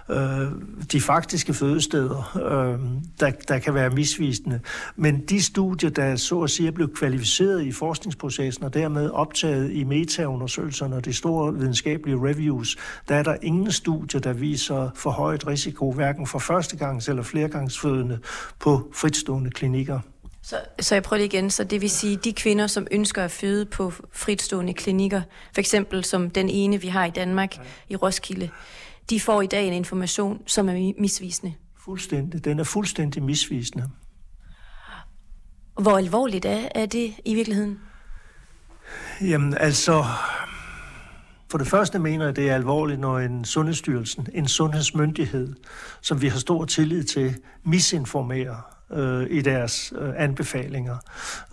øh, 0.08 0.46
de 0.92 1.00
faktiske 1.00 1.54
fødesteder, 1.54 2.36
øh, 2.36 2.78
der, 3.20 3.30
der 3.48 3.58
kan 3.58 3.74
være 3.74 3.90
misvisende. 3.90 4.60
Men 4.96 5.20
de 5.28 5.42
studier, 5.42 5.90
der 5.90 6.16
så 6.16 6.40
at 6.40 6.50
sige 6.50 6.66
er 6.66 6.72
blevet 6.72 6.94
kvalificeret 6.94 7.62
i 7.62 7.72
forskningsprocessen 7.72 8.64
og 8.64 8.74
dermed 8.74 9.10
optaget 9.10 9.72
i 9.72 9.84
metaundersøgelserne 9.84 10.96
og 10.96 11.04
de 11.04 11.12
store 11.12 11.54
videnskabelige 11.54 12.16
reviews, 12.16 12.76
der 13.08 13.14
er 13.14 13.22
der 13.22 13.36
ingen 13.42 13.72
studier, 13.72 14.20
der 14.20 14.32
viser 14.32 14.90
for 14.94 15.10
højt 15.10 15.46
risiko 15.46 15.59
risiko, 15.60 15.92
hverken 15.92 16.26
for 16.26 16.38
førstegangs- 16.38 17.08
eller 17.08 17.22
flergangsfødende 17.22 18.18
på 18.58 18.92
fritstående 18.94 19.50
klinikker. 19.50 20.00
Så, 20.42 20.56
så 20.80 20.94
jeg 20.94 21.02
prøver 21.02 21.18
lige 21.18 21.26
igen. 21.26 21.50
Så 21.50 21.64
det 21.64 21.80
vil 21.80 21.90
sige, 21.90 22.16
de 22.16 22.32
kvinder, 22.32 22.66
som 22.66 22.86
ønsker 22.90 23.24
at 23.24 23.30
føde 23.30 23.66
på 23.66 23.92
fritstående 24.12 24.74
klinikker, 24.74 25.22
for 25.54 25.60
eksempel 25.60 26.04
som 26.04 26.30
den 26.30 26.48
ene, 26.48 26.80
vi 26.80 26.88
har 26.88 27.04
i 27.04 27.10
Danmark, 27.10 27.56
i 27.88 27.96
Roskilde, 27.96 28.50
de 29.10 29.20
får 29.20 29.42
i 29.42 29.46
dag 29.46 29.66
en 29.66 29.72
information, 29.72 30.42
som 30.46 30.68
er 30.68 30.92
misvisende. 30.98 31.54
Fuldstændig. 31.84 32.44
Den 32.44 32.58
er 32.58 32.64
fuldstændig 32.64 33.22
misvisende. 33.22 33.90
Hvor 35.80 35.96
alvorligt 35.98 36.44
er, 36.44 36.68
er 36.74 36.86
det 36.86 37.14
i 37.24 37.34
virkeligheden? 37.34 37.78
Jamen 39.20 39.56
altså, 39.60 40.04
for 41.50 41.58
det 41.58 41.66
første 41.66 41.98
mener 41.98 42.24
jeg, 42.24 42.36
det 42.36 42.50
er 42.50 42.54
alvorligt, 42.54 43.00
når 43.00 43.18
en 43.18 43.44
sundhedsstyrelsen, 43.44 44.26
en 44.34 44.48
sundhedsmyndighed, 44.48 45.54
som 46.00 46.22
vi 46.22 46.28
har 46.28 46.38
stor 46.38 46.64
tillid 46.64 47.04
til, 47.04 47.36
misinformerer 47.64 48.76
øh, 48.92 49.26
i 49.30 49.40
deres 49.40 49.92
øh, 49.98 50.12
anbefalinger. 50.16 50.96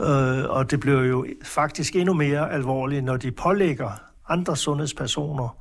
Øh, 0.01 0.49
og 0.49 0.71
det 0.71 0.79
bliver 0.79 1.03
jo 1.03 1.25
faktisk 1.43 1.95
endnu 1.95 2.13
mere 2.13 2.51
alvorligt, 2.51 3.03
når 3.03 3.17
de 3.17 3.31
pålægger 3.31 3.89
andre 4.29 4.57
sundhedspersoner, 4.57 5.57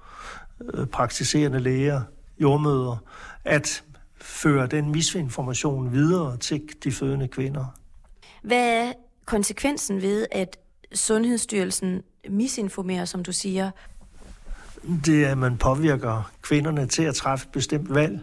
øh, 0.75 0.87
praktiserende 0.87 1.61
læger, 1.61 2.03
jordmøder, 2.41 2.97
at 3.45 3.85
føre 4.21 4.67
den 4.67 4.93
misinformation 4.93 5.93
videre 5.93 6.37
til 6.37 6.63
de 6.85 6.93
fødende 6.93 7.29
kvinder. 7.29 7.65
Hvad 8.43 8.87
er 8.87 8.93
konsekvensen 9.25 10.03
ved, 10.03 10.27
at 10.33 10.59
Sundhedsstyrelsen 10.95 12.03
misinformerer, 12.29 13.05
som 13.05 13.25
du 13.25 13.33
siger, 13.33 13.71
det 14.87 15.25
er, 15.25 15.31
at 15.31 15.39
man 15.39 15.57
påvirker 15.57 16.31
kvinderne 16.43 16.87
til 16.87 17.03
at 17.03 17.15
træffe 17.15 17.47
et 17.47 17.53
bestemt 17.53 17.95
valg, 17.95 18.21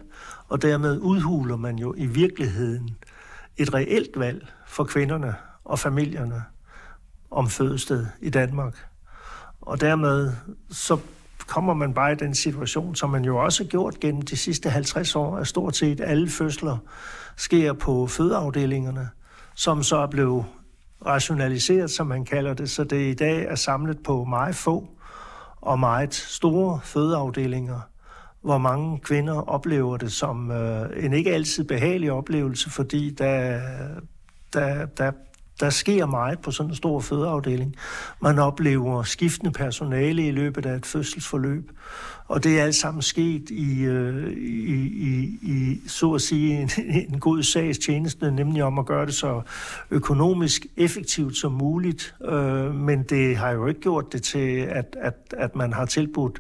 og 0.50 0.62
dermed 0.62 1.00
udhuler 1.00 1.56
man 1.56 1.76
jo 1.76 1.94
i 1.98 2.06
virkeligheden 2.06 2.98
et 3.58 3.74
reelt 3.74 4.20
valg 4.20 4.48
for 4.68 4.84
kvinderne 4.84 5.36
og 5.64 5.80
familierne 5.80 6.44
om 7.32 7.50
fødested 7.50 8.06
i 8.22 8.30
Danmark. 8.30 8.86
Og 9.62 9.82
dermed 9.82 10.32
så 10.72 10.98
kommer 11.48 11.74
man 11.74 11.94
bare 11.94 12.12
i 12.12 12.16
den 12.16 12.36
situation, 12.36 12.96
som 12.96 13.10
man 13.10 13.26
jo 13.26 13.38
også 13.38 13.64
har 13.64 13.70
gjort 13.70 14.00
gennem 14.00 14.22
de 14.22 14.38
sidste 14.38 14.70
50 14.70 15.16
år, 15.16 15.38
at 15.38 15.48
stort 15.48 15.76
set 15.76 16.02
alle 16.02 16.30
fødsler 16.30 16.78
sker 17.36 17.74
på 17.74 18.08
fødeafdelingerne, 18.08 19.10
som 19.56 19.84
så 19.84 19.98
er 19.98 20.08
blevet 20.08 20.46
rationaliseret, 21.06 21.92
som 21.92 22.08
man 22.08 22.26
kalder 22.26 22.54
det, 22.54 22.70
så 22.70 22.84
det 22.84 23.12
i 23.12 23.14
dag 23.14 23.46
er 23.46 23.56
samlet 23.56 24.04
på 24.04 24.24
meget 24.24 24.56
få 24.56 24.90
og 25.64 25.80
meget 25.80 26.14
store 26.14 26.80
fødeafdelinger, 26.84 27.80
hvor 28.42 28.58
mange 28.58 29.00
kvinder 29.00 29.42
oplever 29.42 29.98
det 29.98 30.12
som 30.12 30.52
øh, 30.52 31.06
en 31.06 31.14
ikke 31.14 31.34
altid 31.34 31.64
behagelig 31.64 32.12
oplevelse, 32.12 32.70
fordi 32.70 33.10
der, 33.10 33.62
der, 34.54 34.86
der, 34.86 35.12
der 35.64 35.70
sker 35.70 36.06
meget 36.06 36.40
på 36.40 36.52
sådan 36.52 36.70
en 36.70 36.76
stor 36.76 37.00
fødeafdeling. 37.00 37.76
Man 38.22 38.40
oplever 38.40 39.04
skiftende 39.04 39.52
personale 39.52 40.28
i 40.28 40.32
løbet 40.32 40.66
af 40.66 40.76
et 40.76 40.86
fødselsforløb, 40.86 41.72
og 42.28 42.44
det 42.44 42.60
er 42.60 42.64
alt 42.64 42.76
sammen 42.76 43.02
sket 43.02 43.50
i, 43.50 43.84
øh, 43.84 44.32
i, 44.38 44.76
i, 44.84 45.40
i 45.42 45.82
så 45.88 46.14
at 46.14 46.22
sige, 46.22 46.62
en, 46.62 46.70
en 47.14 47.20
god 47.20 47.44
sags 47.44 47.78
tjeneste, 47.78 48.32
nemlig 48.32 48.64
om 48.64 48.80
at 48.80 48.86
gøre 48.86 49.06
det 49.06 49.14
så 49.14 49.42
økonomisk 49.92 50.66
effektivt 50.78 51.38
som 51.38 51.52
muligt. 51.52 52.16
Øh, 52.26 52.76
men 52.76 53.04
det 53.04 53.38
har 53.38 53.52
jo 53.52 53.68
ikke 53.68 53.82
gjort 53.82 54.14
det 54.14 54.24
til, 54.24 54.58
at, 54.58 54.96
at, 55.02 55.16
at 55.38 55.56
man 55.56 55.74
har 55.74 55.86
tilbudt 55.86 56.40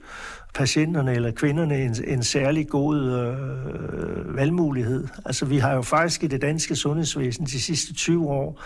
patienterne 0.54 1.14
eller 1.14 1.32
kvinderne 1.32 1.84
en, 1.84 1.96
en 2.08 2.24
særlig 2.24 2.68
god 2.68 3.06
øh, 3.06 4.38
valgmulighed. 4.38 5.08
Altså 5.26 5.46
vi 5.46 5.58
har 5.58 5.74
jo 5.74 5.82
faktisk 5.82 6.24
i 6.24 6.28
det 6.28 6.42
danske 6.42 6.76
sundhedsvæsen 6.76 7.46
de 7.46 7.62
sidste 7.62 7.94
20 7.94 8.30
år 8.30 8.62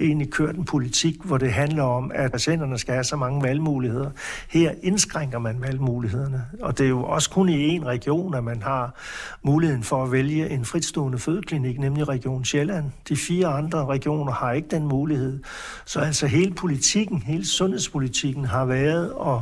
egentlig 0.00 0.30
kørt 0.30 0.54
en 0.56 0.64
politik, 0.64 1.16
hvor 1.24 1.38
det 1.38 1.52
handler 1.52 1.82
om, 1.82 2.12
at 2.14 2.32
patienterne 2.32 2.78
skal 2.78 2.94
have 2.94 3.04
så 3.04 3.16
mange 3.16 3.42
valgmuligheder. 3.42 4.10
Her 4.48 4.72
indskrænker 4.82 5.38
man 5.38 5.56
valgmulighederne, 5.60 6.44
og 6.62 6.78
det 6.78 6.84
er 6.84 6.88
jo 6.88 7.04
også 7.04 7.30
kun 7.30 7.48
i 7.48 7.68
en 7.68 7.86
region, 7.86 8.34
at 8.34 8.44
man 8.44 8.62
har 8.62 8.94
muligheden 9.42 9.82
for 9.82 10.04
at 10.04 10.12
vælge 10.12 10.50
en 10.50 10.64
fritstående 10.64 11.18
fødeklinik, 11.18 11.78
nemlig 11.78 12.08
Region 12.08 12.44
Sjælland. 12.44 12.84
De 13.08 13.16
fire 13.16 13.46
andre 13.46 13.86
regioner 13.86 14.32
har 14.32 14.52
ikke 14.52 14.68
den 14.70 14.88
mulighed. 14.88 15.42
Så 15.86 16.00
altså 16.00 16.26
hele 16.26 16.54
politikken, 16.54 17.22
hele 17.22 17.46
sundhedspolitikken 17.46 18.44
har 18.44 18.64
været 18.64 19.12
at 19.26 19.38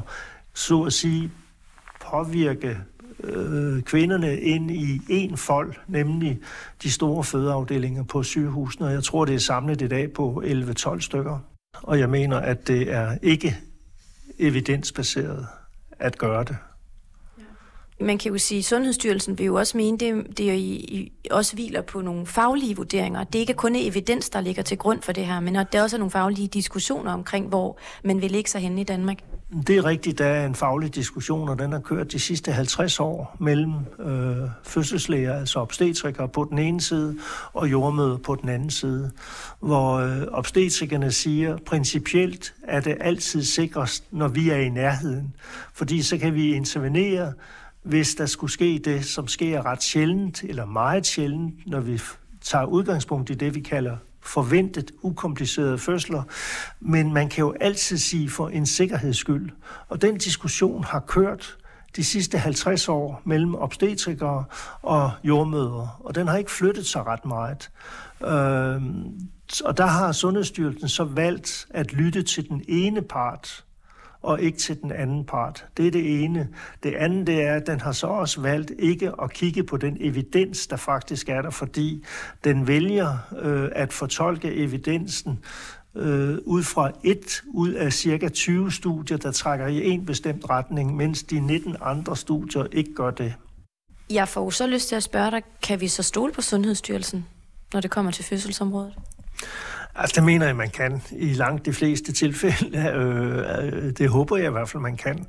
så 0.54 0.82
at 0.82 0.92
sige 0.92 1.30
påvirke 2.10 2.78
øh, 3.24 3.82
kvinderne 3.82 4.40
ind 4.40 4.70
i 4.70 5.00
en 5.08 5.36
fold, 5.36 5.74
nemlig 5.86 6.38
de 6.82 6.90
store 6.90 7.24
fødeafdelinger 7.24 8.04
på 8.04 8.22
sygehusene, 8.22 8.86
og 8.86 8.92
jeg 8.92 9.04
tror, 9.04 9.24
det 9.24 9.34
er 9.34 9.38
samlet 9.38 9.82
i 9.82 9.88
dag 9.88 10.12
på 10.12 10.42
11-12 10.46 11.00
stykker. 11.00 11.38
Og 11.82 11.98
jeg 11.98 12.10
mener, 12.10 12.36
at 12.36 12.68
det 12.68 12.92
er 12.92 13.18
ikke 13.22 13.56
evidensbaseret 14.38 15.46
at 15.98 16.18
gøre 16.18 16.44
det. 16.44 16.56
Man 18.00 18.18
kan 18.18 18.32
jo 18.32 18.38
sige, 18.38 18.58
at 18.58 18.64
Sundhedsstyrelsen 18.64 19.38
vil 19.38 19.46
jo 19.46 19.54
også 19.54 19.76
mene, 19.76 19.98
det, 19.98 20.38
det 20.38 20.50
er 20.50 20.54
i, 20.54 20.72
i, 20.72 21.12
også 21.30 21.54
hviler 21.54 21.82
på 21.82 22.00
nogle 22.00 22.26
faglige 22.26 22.76
vurderinger. 22.76 23.24
Det 23.24 23.34
er 23.34 23.40
ikke 23.40 23.54
kun 23.54 23.76
evidens, 23.76 24.30
der 24.30 24.40
ligger 24.40 24.62
til 24.62 24.78
grund 24.78 25.02
for 25.02 25.12
det 25.12 25.26
her, 25.26 25.40
men 25.40 25.56
at 25.56 25.72
der 25.72 25.82
også 25.82 25.96
er 25.96 25.98
nogle 25.98 26.10
faglige 26.10 26.48
diskussioner 26.48 27.12
omkring, 27.12 27.48
hvor 27.48 27.78
man 28.04 28.22
vil 28.22 28.30
lægge 28.30 28.50
sig 28.50 28.60
hen 28.60 28.78
i 28.78 28.84
Danmark. 28.84 29.18
Det 29.52 29.76
er 29.76 29.84
rigtigt, 29.84 30.18
der 30.18 30.26
er 30.26 30.46
en 30.46 30.54
faglig 30.54 30.94
diskussion, 30.94 31.48
og 31.48 31.58
den 31.58 31.72
har 31.72 31.80
kørt 31.80 32.12
de 32.12 32.18
sidste 32.18 32.52
50 32.52 33.00
år 33.00 33.36
mellem 33.38 33.72
øh, 33.98 34.36
fødselslæger, 34.62 35.34
altså 35.34 35.60
obstetrikere 35.60 36.28
på 36.28 36.46
den 36.50 36.58
ene 36.58 36.80
side, 36.80 37.16
og 37.52 37.70
jordmøder 37.70 38.16
på 38.16 38.34
den 38.34 38.48
anden 38.48 38.70
side, 38.70 39.10
hvor 39.60 39.94
øh, 39.94 40.22
obstetrikerne 40.30 41.12
siger, 41.12 41.56
principielt 41.66 42.54
er 42.62 42.80
det 42.80 42.96
altid 43.00 43.42
sikrest, 43.42 44.04
når 44.10 44.28
vi 44.28 44.50
er 44.50 44.56
i 44.56 44.68
nærheden, 44.68 45.34
fordi 45.74 46.02
så 46.02 46.18
kan 46.18 46.34
vi 46.34 46.54
intervenere, 46.54 47.32
hvis 47.82 48.14
der 48.14 48.26
skulle 48.26 48.52
ske 48.52 48.80
det, 48.84 49.04
som 49.04 49.28
sker 49.28 49.66
ret 49.66 49.82
sjældent, 49.82 50.42
eller 50.42 50.66
meget 50.66 51.06
sjældent, 51.06 51.54
når 51.66 51.80
vi 51.80 52.00
tager 52.40 52.64
udgangspunkt 52.64 53.30
i 53.30 53.34
det, 53.34 53.54
vi 53.54 53.60
kalder 53.60 53.96
forventet 54.28 54.92
ukomplicerede 55.02 55.78
fødsler, 55.78 56.22
men 56.80 57.14
man 57.14 57.28
kan 57.28 57.42
jo 57.44 57.54
altid 57.60 57.98
sige 57.98 58.30
for 58.30 58.48
en 58.48 58.66
sikkerheds 58.66 59.16
skyld. 59.16 59.50
Og 59.88 60.02
den 60.02 60.18
diskussion 60.18 60.84
har 60.84 61.00
kørt 61.00 61.58
de 61.96 62.04
sidste 62.04 62.38
50 62.38 62.88
år 62.88 63.22
mellem 63.24 63.54
obstetrikere 63.54 64.44
og 64.82 65.10
jordmødre, 65.24 65.90
og 66.00 66.14
den 66.14 66.28
har 66.28 66.36
ikke 66.36 66.50
flyttet 66.50 66.86
sig 66.86 67.06
ret 67.06 67.24
meget. 67.24 67.70
Øh, 68.22 68.82
og 69.64 69.76
der 69.76 69.86
har 69.86 70.12
Sundhedsstyrelsen 70.12 70.88
så 70.88 71.04
valgt 71.04 71.66
at 71.70 71.92
lytte 71.92 72.22
til 72.22 72.48
den 72.48 72.64
ene 72.68 73.02
part, 73.02 73.64
og 74.22 74.42
ikke 74.42 74.58
til 74.58 74.82
den 74.82 74.92
anden 74.92 75.24
part. 75.24 75.66
Det 75.76 75.86
er 75.86 75.90
det 75.90 76.24
ene. 76.24 76.48
Det 76.82 76.94
andet 76.94 77.26
det 77.26 77.42
er, 77.42 77.54
at 77.54 77.66
den 77.66 77.80
har 77.80 77.92
så 77.92 78.06
også 78.06 78.40
valgt 78.40 78.72
ikke 78.78 79.12
at 79.22 79.32
kigge 79.32 79.64
på 79.64 79.76
den 79.76 79.96
evidens, 80.00 80.66
der 80.66 80.76
faktisk 80.76 81.28
er 81.28 81.42
der, 81.42 81.50
fordi 81.50 82.04
den 82.44 82.66
vælger 82.66 83.18
øh, 83.42 83.68
at 83.72 83.92
fortolke 83.92 84.54
evidensen 84.54 85.44
øh, 85.96 86.38
ud 86.44 86.62
fra 86.62 86.90
et 87.04 87.42
ud 87.48 87.72
af 87.72 87.92
cirka 87.92 88.28
20 88.28 88.72
studier, 88.72 89.16
der 89.16 89.32
trækker 89.32 89.66
i 89.66 89.88
en 89.90 90.06
bestemt 90.06 90.50
retning, 90.50 90.96
mens 90.96 91.22
de 91.22 91.40
19 91.40 91.76
andre 91.80 92.16
studier 92.16 92.66
ikke 92.72 92.94
gør 92.94 93.10
det. 93.10 93.34
Jeg 94.10 94.28
får 94.28 94.50
så 94.50 94.66
lyst 94.66 94.88
til 94.88 94.96
at 94.96 95.02
spørge 95.02 95.30
dig, 95.30 95.42
kan 95.62 95.80
vi 95.80 95.88
så 95.88 96.02
stole 96.02 96.32
på 96.32 96.40
Sundhedsstyrelsen, 96.40 97.26
når 97.72 97.80
det 97.80 97.90
kommer 97.90 98.10
til 98.10 98.24
fødselsområdet? 98.24 98.94
Altså, 100.00 100.14
det 100.16 100.24
mener 100.24 100.46
jeg, 100.46 100.56
man 100.56 100.70
kan 100.70 101.02
i 101.12 101.32
langt 101.32 101.66
de 101.66 101.72
fleste 101.72 102.12
tilfælde. 102.12 102.78
Øh, 102.98 103.92
det 103.98 104.08
håber 104.08 104.36
jeg 104.36 104.46
i 104.46 104.50
hvert 104.50 104.68
fald, 104.68 104.82
man 104.82 104.96
kan. 104.96 105.26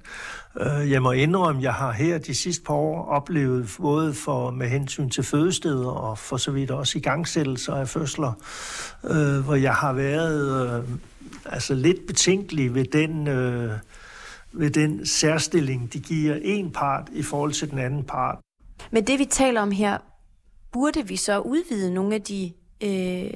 Øh, 0.60 0.92
jeg 0.92 1.02
må 1.02 1.12
indrømme, 1.12 1.62
jeg 1.62 1.74
har 1.74 1.92
her 1.92 2.18
de 2.18 2.36
sidste 2.36 2.64
par 2.64 2.74
år 2.74 3.06
oplevet, 3.06 3.76
både 3.82 4.14
for 4.14 4.52
med 4.52 4.70
hensyn 4.70 5.10
til 5.10 5.24
fødesteder 5.24 5.90
og 5.90 6.18
for 6.18 6.38
så 6.38 6.52
vidt 6.52 6.72
også 6.72 6.98
i 6.98 7.02
gangsættelser 7.02 7.74
af 7.74 7.88
fødsler, 7.88 8.34
øh, 9.04 9.46
hvor 9.46 9.56
jeg 9.56 9.74
har 9.74 9.94
været 9.94 10.78
øh, 10.78 10.84
altså 11.46 11.74
lidt 11.74 12.08
betænkelig 12.08 12.76
ved 12.76 12.86
den... 12.86 13.28
Øh, 13.28 13.72
ved 14.52 14.70
den 14.70 15.06
særstilling, 15.06 15.94
de 15.94 16.00
giver 16.00 16.38
en 16.42 16.72
part 16.72 17.10
i 17.12 17.24
forhold 17.24 17.52
til 17.52 17.72
den 17.72 17.80
anden 17.80 18.04
part. 18.04 18.38
Men 18.92 19.08
det, 19.08 19.20
vi 19.20 19.26
taler 19.26 19.62
om 19.62 19.72
her, 19.72 19.98
burde 20.72 21.08
vi 21.08 21.16
så 21.16 21.40
udvide 21.40 21.94
nogle 21.94 22.16
af 22.16 22.22
de 22.22 22.52
øh, 22.84 23.32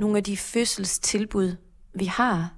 nogle 0.00 0.16
af 0.16 0.24
de 0.24 0.36
fødselstilbud, 0.36 1.56
vi 1.94 2.04
har? 2.04 2.52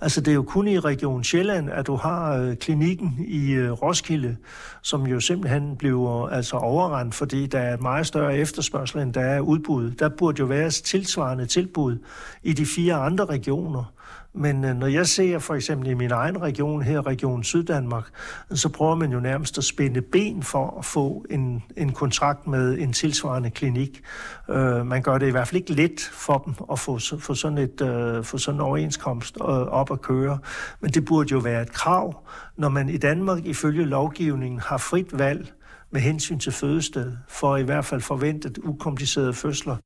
Altså 0.00 0.20
det 0.20 0.30
er 0.30 0.34
jo 0.34 0.42
kun 0.42 0.68
i 0.68 0.78
Region 0.78 1.24
Sjælland, 1.24 1.70
at 1.70 1.86
du 1.86 1.96
har 1.96 2.36
øh, 2.36 2.56
klinikken 2.56 3.24
i 3.28 3.52
øh, 3.52 3.70
Roskilde, 3.70 4.36
som 4.82 5.06
jo 5.06 5.20
simpelthen 5.20 5.76
bliver 5.76 6.28
altså 6.28 6.56
overrendt, 6.56 7.14
fordi 7.14 7.46
der 7.46 7.58
er 7.58 7.74
et 7.74 7.82
meget 7.82 8.06
større 8.06 8.36
efterspørgsel, 8.36 9.00
end 9.00 9.12
der 9.12 9.20
er 9.20 9.40
udbud. 9.40 9.90
Der 9.90 10.08
burde 10.08 10.40
jo 10.40 10.46
være 10.46 10.70
tilsvarende 10.70 11.46
tilbud 11.46 11.98
i 12.42 12.52
de 12.52 12.66
fire 12.66 12.94
andre 12.94 13.24
regioner. 13.24 13.92
Men 14.34 14.64
øh, 14.64 14.76
når 14.76 14.86
jeg 14.86 15.06
ser 15.06 15.38
for 15.38 15.54
eksempel 15.54 15.88
i 15.88 15.94
min 15.94 16.10
egen 16.10 16.42
region 16.42 16.82
her, 16.82 17.06
Region 17.06 17.44
Syddanmark, 17.44 18.10
så 18.50 18.68
prøver 18.68 18.94
man 18.94 19.12
jo 19.12 19.20
nærmest 19.20 19.58
at 19.58 19.64
spænde 19.64 20.02
ben 20.02 20.42
for 20.42 20.78
at 20.78 20.84
få 20.84 21.24
en, 21.30 21.62
en 21.76 21.92
kontrakt 21.92 22.46
med 22.46 22.78
en 22.78 22.92
tilsvarende 22.92 23.50
klinik. 23.50 24.02
Øh, 24.50 24.86
man 24.86 25.02
gør 25.02 25.18
det 25.18 25.26
i 25.26 25.30
hvert 25.30 25.48
fald 25.48 25.60
ikke 25.60 25.72
let 25.72 26.10
for 26.12 26.38
dem 26.38 26.54
at 26.72 26.78
få, 26.78 26.98
få, 27.18 27.34
sådan, 27.34 27.58
et, 27.58 27.80
øh, 27.80 28.24
få 28.24 28.38
sådan 28.38 28.56
en 28.56 28.60
overenskomst 28.60 29.36
øh, 29.40 29.46
op 29.48 29.92
at 29.92 30.00
køre. 30.00 30.38
Men 30.80 30.90
det 30.90 31.04
burde 31.04 31.28
jo 31.32 31.38
være 31.38 31.62
et 31.62 31.72
krav, 31.72 32.26
når 32.56 32.68
man 32.68 32.88
i 32.88 32.96
Danmark 32.96 33.44
ifølge 33.44 33.84
lovgivningen 33.84 34.60
har 34.60 34.78
frit 34.78 35.18
valg 35.18 35.52
med 35.90 36.00
hensyn 36.00 36.38
til 36.38 36.52
fødested, 36.52 37.12
for 37.28 37.56
i 37.56 37.62
hvert 37.62 37.84
fald 37.84 38.00
forventet 38.00 38.58
ukomplicerede 38.58 39.34
fødsler. 39.34 39.76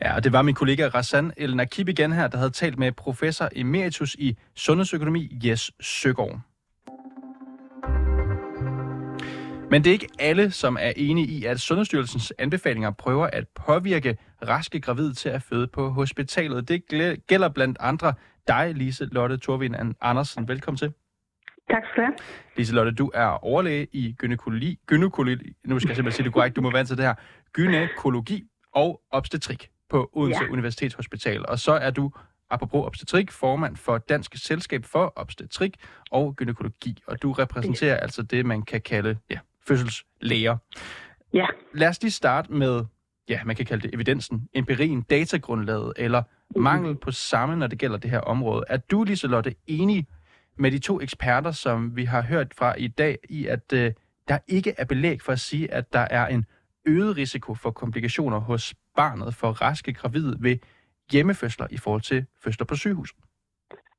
Ja, 0.00 0.14
og 0.14 0.24
det 0.24 0.32
var 0.32 0.42
min 0.42 0.54
kollega 0.54 0.88
Rassan 0.88 1.32
El 1.36 1.56
Nakib 1.56 1.88
igen 1.88 2.12
her, 2.12 2.28
der 2.28 2.38
havde 2.38 2.50
talt 2.50 2.78
med 2.78 2.92
professor 2.92 3.48
emeritus 3.52 4.14
i 4.14 4.38
sundhedsøkonomi, 4.56 5.38
Jes 5.44 5.70
Søgaard. 5.80 6.40
Men 9.70 9.84
det 9.84 9.90
er 9.90 9.94
ikke 9.94 10.08
alle, 10.18 10.50
som 10.50 10.76
er 10.80 10.92
enige 10.96 11.26
i, 11.26 11.44
at 11.44 11.60
Sundhedsstyrelsens 11.60 12.32
anbefalinger 12.38 12.90
prøver 12.90 13.26
at 13.26 13.44
påvirke 13.66 14.16
raske 14.48 14.80
gravide 14.80 15.14
til 15.14 15.28
at 15.28 15.42
føde 15.42 15.66
på 15.66 15.88
hospitalet. 15.88 16.68
Det 16.68 16.82
gælder 17.28 17.48
blandt 17.48 17.76
andre 17.80 18.14
dig, 18.48 18.72
Lise 18.74 19.04
Lotte 19.04 19.38
Thorvind 19.38 19.74
Andersen. 20.00 20.48
Velkommen 20.48 20.78
til. 20.78 20.92
Tak 21.70 21.82
skal 21.92 22.02
du 22.02 22.06
have. 22.06 22.16
Lise 22.56 22.74
Lotte, 22.74 22.92
du 22.92 23.10
er 23.14 23.44
overlæge 23.44 23.86
i 23.92 24.14
gynækologi. 24.18 24.78
gynækologi 24.86 25.52
nu 25.64 25.78
skal 25.78 25.88
jeg 25.88 25.96
simpelthen 25.96 26.16
sige 26.16 26.24
det 26.24 26.32
korrekt, 26.32 26.56
du 26.56 26.60
må 26.60 26.70
vente 26.70 26.90
til 26.90 26.96
det 26.96 27.04
her. 27.04 27.14
Gynækologi 27.52 28.44
og 28.74 29.00
obstetrik 29.10 29.70
på 29.88 30.10
Odense 30.12 30.44
ja. 30.44 30.50
Universitetshospital. 30.50 31.46
Og 31.48 31.58
så 31.58 31.72
er 31.72 31.90
du, 31.90 32.12
apropos 32.50 32.86
obstetrik, 32.86 33.30
formand 33.30 33.76
for 33.76 33.98
Dansk 33.98 34.36
Selskab 34.36 34.84
for 34.84 35.12
Obstetrik 35.16 35.76
og 36.10 36.36
Gynækologi. 36.36 37.02
Og 37.06 37.22
du 37.22 37.32
repræsenterer 37.32 37.94
ja. 37.94 38.00
altså 38.00 38.22
det, 38.22 38.46
man 38.46 38.62
kan 38.62 38.80
kalde 38.80 39.16
ja, 39.30 39.38
fødselslæger. 39.66 40.56
Ja. 41.32 41.46
Lad 41.74 41.88
os 41.88 42.02
lige 42.02 42.12
starte 42.12 42.52
med, 42.52 42.84
ja, 43.28 43.44
man 43.44 43.56
kan 43.56 43.66
kalde 43.66 43.82
det 43.82 43.94
evidensen, 43.94 44.48
empirien, 44.54 45.02
datagrundlaget 45.02 45.92
eller 45.96 46.22
mm. 46.56 46.62
mangel 46.62 46.96
på 46.96 47.10
samme, 47.10 47.56
når 47.56 47.66
det 47.66 47.78
gælder 47.78 47.98
det 47.98 48.10
her 48.10 48.20
område. 48.20 48.64
Er 48.68 48.76
du, 48.76 49.04
Liselotte, 49.04 49.54
enig 49.66 50.06
med 50.56 50.70
de 50.70 50.78
to 50.78 51.00
eksperter, 51.00 51.50
som 51.50 51.96
vi 51.96 52.04
har 52.04 52.22
hørt 52.22 52.54
fra 52.58 52.74
i 52.78 52.88
dag, 52.88 53.18
i 53.28 53.46
at 53.46 53.72
øh, 53.72 53.92
der 54.28 54.38
ikke 54.48 54.74
er 54.78 54.84
belæg 54.84 55.22
for 55.22 55.32
at 55.32 55.40
sige, 55.40 55.74
at 55.74 55.92
der 55.92 56.06
er 56.10 56.26
en 56.26 56.44
øget 56.86 57.16
risiko 57.16 57.54
for 57.54 57.70
komplikationer 57.70 58.38
hos 58.38 58.74
barnet 58.96 59.34
for 59.34 59.48
raske 59.48 59.92
gravide 59.92 60.36
ved 60.40 60.56
hjemmefødsler 61.12 61.66
i 61.70 61.78
forhold 61.78 62.02
til 62.02 62.26
fødsler 62.44 62.66
på 62.66 62.74
sygehus? 62.74 63.14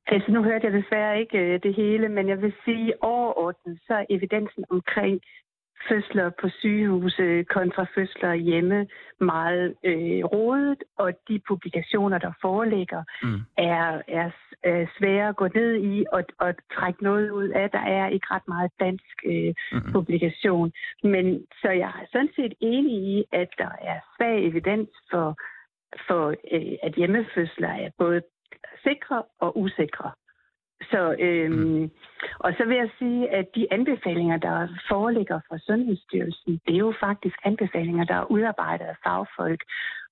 Altså, 0.06 0.32
nu 0.32 0.42
hørte 0.42 0.66
jeg 0.66 0.72
desværre 0.72 1.20
ikke 1.20 1.38
øh, 1.38 1.60
det 1.62 1.74
hele, 1.74 2.08
men 2.08 2.28
jeg 2.28 2.42
vil 2.42 2.54
sige 2.64 3.02
overordnet, 3.02 3.78
så 3.86 3.94
er 3.94 4.04
evidensen 4.10 4.64
omkring 4.70 5.20
fødsler 5.88 6.30
på 6.40 6.48
sygehuse 6.48 7.44
kontra 7.44 7.86
fødsler 7.94 8.34
hjemme 8.34 8.86
meget 9.20 9.74
øh, 9.84 10.24
rodet, 10.24 10.82
og 10.98 11.12
de 11.28 11.40
publikationer, 11.48 12.18
der 12.18 12.32
foreligger, 12.40 13.02
mm. 13.22 13.40
er, 13.56 14.02
er, 14.08 14.30
er 14.62 14.86
svære 14.98 15.28
at 15.28 15.36
gå 15.36 15.48
ned 15.54 15.74
i 15.74 16.04
og, 16.12 16.24
og 16.38 16.54
trække 16.74 17.02
noget 17.02 17.30
ud 17.30 17.48
af. 17.48 17.70
Der 17.70 17.84
er 17.98 18.08
ikke 18.08 18.26
ret 18.30 18.48
meget 18.48 18.70
dansk 18.80 19.16
øh, 19.26 19.54
mm. 19.72 19.92
publikation. 19.92 20.72
Men 21.02 21.46
så 21.62 21.70
jeg 21.70 21.92
er 22.02 22.06
sådan 22.12 22.32
set 22.36 22.54
enig 22.60 22.94
i, 22.94 23.24
at 23.32 23.48
der 23.58 23.72
er 23.80 23.98
svag 24.16 24.46
evidens 24.46 24.90
for, 25.10 25.36
for 26.06 26.28
øh, 26.52 26.76
at 26.82 26.92
hjemmefødsler 26.94 27.68
er 27.68 27.90
både 27.98 28.22
sikre 28.82 29.22
og 29.40 29.58
usikre. 29.58 30.10
Så, 30.90 31.16
øhm, 31.18 31.52
mm. 31.52 31.90
Og 32.38 32.52
så 32.58 32.64
vil 32.64 32.76
jeg 32.76 32.90
sige, 32.98 33.30
at 33.30 33.46
de 33.54 33.66
anbefalinger, 33.70 34.36
der 34.36 34.68
foreligger 34.88 35.40
fra 35.48 35.58
Sundhedsstyrelsen, 35.58 36.60
det 36.66 36.74
er 36.74 36.84
jo 36.88 36.94
faktisk 37.00 37.36
anbefalinger, 37.44 38.04
der 38.04 38.14
er 38.14 38.30
udarbejdet 38.30 38.84
af 38.84 38.96
fagfolk, 39.04 39.62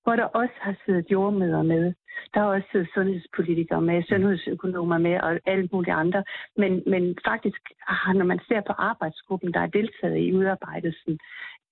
hvor 0.03 0.15
der 0.15 0.23
også 0.23 0.53
har 0.61 0.75
siddet 0.85 1.05
jordmøder 1.11 1.63
med. 1.63 1.93
Der 2.33 2.39
har 2.39 2.47
også 2.47 2.67
siddet 2.71 2.89
sundhedspolitikere 2.93 3.81
med, 3.81 4.03
sundhedsøkonomer 4.03 4.97
med 4.97 5.19
og 5.19 5.39
alle 5.45 5.69
mulige 5.71 5.93
andre. 5.93 6.23
Men, 6.57 6.83
men 6.87 7.17
faktisk, 7.27 7.61
når 8.19 8.25
man 8.25 8.39
ser 8.47 8.61
på 8.67 8.73
arbejdsgruppen, 8.73 9.53
der 9.53 9.59
er 9.59 9.67
deltaget 9.67 10.17
i 10.17 10.33
udarbejdelsen, 10.33 11.19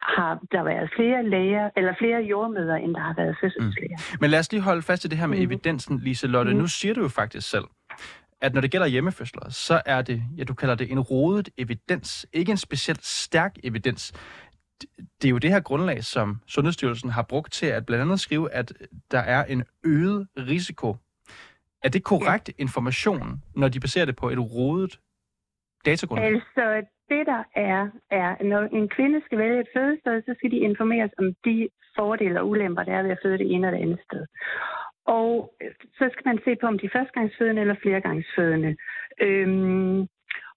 har 0.01 0.39
der 0.51 0.63
været 0.63 0.89
flere 0.95 1.29
læger, 1.29 1.69
eller 1.77 1.93
flere 1.99 2.21
jordmøder, 2.21 2.75
end 2.75 2.93
der 2.93 3.01
har 3.01 3.13
været 3.13 3.37
fødselslæger. 3.41 3.97
Mm. 3.97 4.17
Men 4.21 4.29
lad 4.29 4.39
os 4.39 4.51
lige 4.51 4.61
holde 4.61 4.81
fast 4.81 5.05
i 5.05 5.07
det 5.07 5.17
her 5.17 5.27
med 5.27 5.37
mm. 5.37 5.43
evidensen, 5.43 5.99
Lise 5.99 6.27
Lotte. 6.27 6.51
Mm. 6.51 6.57
Nu 6.57 6.67
siger 6.67 6.93
du 6.93 7.01
jo 7.01 7.07
faktisk 7.07 7.49
selv, 7.49 7.65
at 8.41 8.53
når 8.53 8.61
det 8.61 8.71
gælder 8.71 8.87
hjemmefødsler, 8.87 9.49
så 9.49 9.81
er 9.85 10.01
det, 10.01 10.23
ja, 10.37 10.43
du 10.43 10.53
kalder 10.53 10.75
det 10.75 10.91
en 10.91 10.99
rodet 10.99 11.49
evidens, 11.57 12.27
ikke 12.33 12.51
en 12.51 12.57
specielt 12.57 13.05
stærk 13.05 13.55
evidens. 13.63 14.13
Det 15.21 15.27
er 15.27 15.29
jo 15.29 15.37
det 15.37 15.49
her 15.49 15.59
grundlag, 15.59 16.03
som 16.03 16.41
Sundhedsstyrelsen 16.47 17.09
har 17.09 17.21
brugt 17.21 17.53
til 17.53 17.65
at 17.65 17.85
blandt 17.85 18.01
andet 18.01 18.19
skrive, 18.19 18.51
at 18.51 18.73
der 19.11 19.19
er 19.19 19.45
en 19.45 19.63
øget 19.85 20.27
risiko. 20.37 20.95
Er 21.83 21.89
det 21.89 22.03
korrekt 22.03 22.51
information, 22.57 23.43
når 23.55 23.67
de 23.67 23.79
baserer 23.79 24.05
det 24.05 24.15
på 24.15 24.29
et 24.29 24.39
rodet 24.39 24.99
datagrundlag? 25.85 26.27
Altså, 26.27 26.85
det 27.09 27.25
der 27.25 27.43
er, 27.55 27.87
er, 28.11 28.43
når 28.43 28.61
en 28.61 28.89
kvinde 28.89 29.21
skal 29.25 29.37
vælge 29.37 29.59
et 29.59 29.67
fødested, 29.75 30.21
så 30.21 30.35
skal 30.37 30.51
de 30.51 30.57
informeres 30.57 31.11
om 31.17 31.25
de 31.45 31.69
fordele 31.97 32.39
og 32.41 32.49
ulemper, 32.49 32.83
der 32.83 32.93
er 32.93 33.03
ved 33.03 33.11
at 33.11 33.19
føde 33.23 33.37
det 33.37 33.51
ene 33.53 33.67
eller 33.67 33.77
det 33.77 33.85
andet 33.85 33.99
sted. 34.07 34.25
Og 35.17 35.53
øh, 35.61 35.71
så 35.97 36.09
skal 36.11 36.25
man 36.25 36.39
se 36.45 36.55
på, 36.55 36.67
om 36.67 36.79
de 36.79 36.85
er 36.85 36.95
førstegangsfødende 36.97 37.61
eller 37.61 37.75
flergangsfødende. 37.81 38.75
Øhm, 39.21 40.07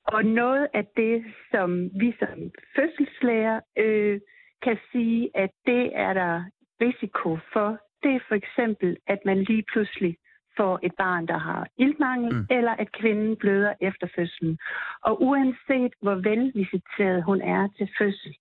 og 0.05 0.25
noget 0.25 0.69
af 0.75 0.85
det, 0.97 1.25
som 1.51 1.91
vi 2.01 2.15
som 2.19 2.39
fødselslæger 2.77 3.61
øh, 3.79 4.21
kan 4.63 4.79
sige, 4.93 5.31
at 5.35 5.51
det 5.67 5.91
er 5.95 6.13
der 6.13 6.45
risiko 6.81 7.39
for, 7.53 7.79
det 8.03 8.15
er 8.15 8.21
for 8.29 8.35
eksempel, 8.35 8.97
at 9.07 9.19
man 9.25 9.39
lige 9.43 9.65
pludselig 9.73 10.17
får 10.57 10.81
et 10.83 10.93
barn, 10.99 11.27
der 11.27 11.39
har 11.39 11.69
iltmangel, 11.79 12.35
mm. 12.35 12.47
eller 12.51 12.73
at 12.73 12.93
kvinden 12.93 13.37
bløder 13.37 13.75
efter 13.81 14.07
fødslen. 14.17 14.59
Og 15.03 15.23
uanset 15.23 15.93
hvor 16.03 16.15
velvisiteret 16.15 17.25
hun 17.25 17.41
er 17.41 17.69
til 17.77 17.89
fødsel, 17.99 18.37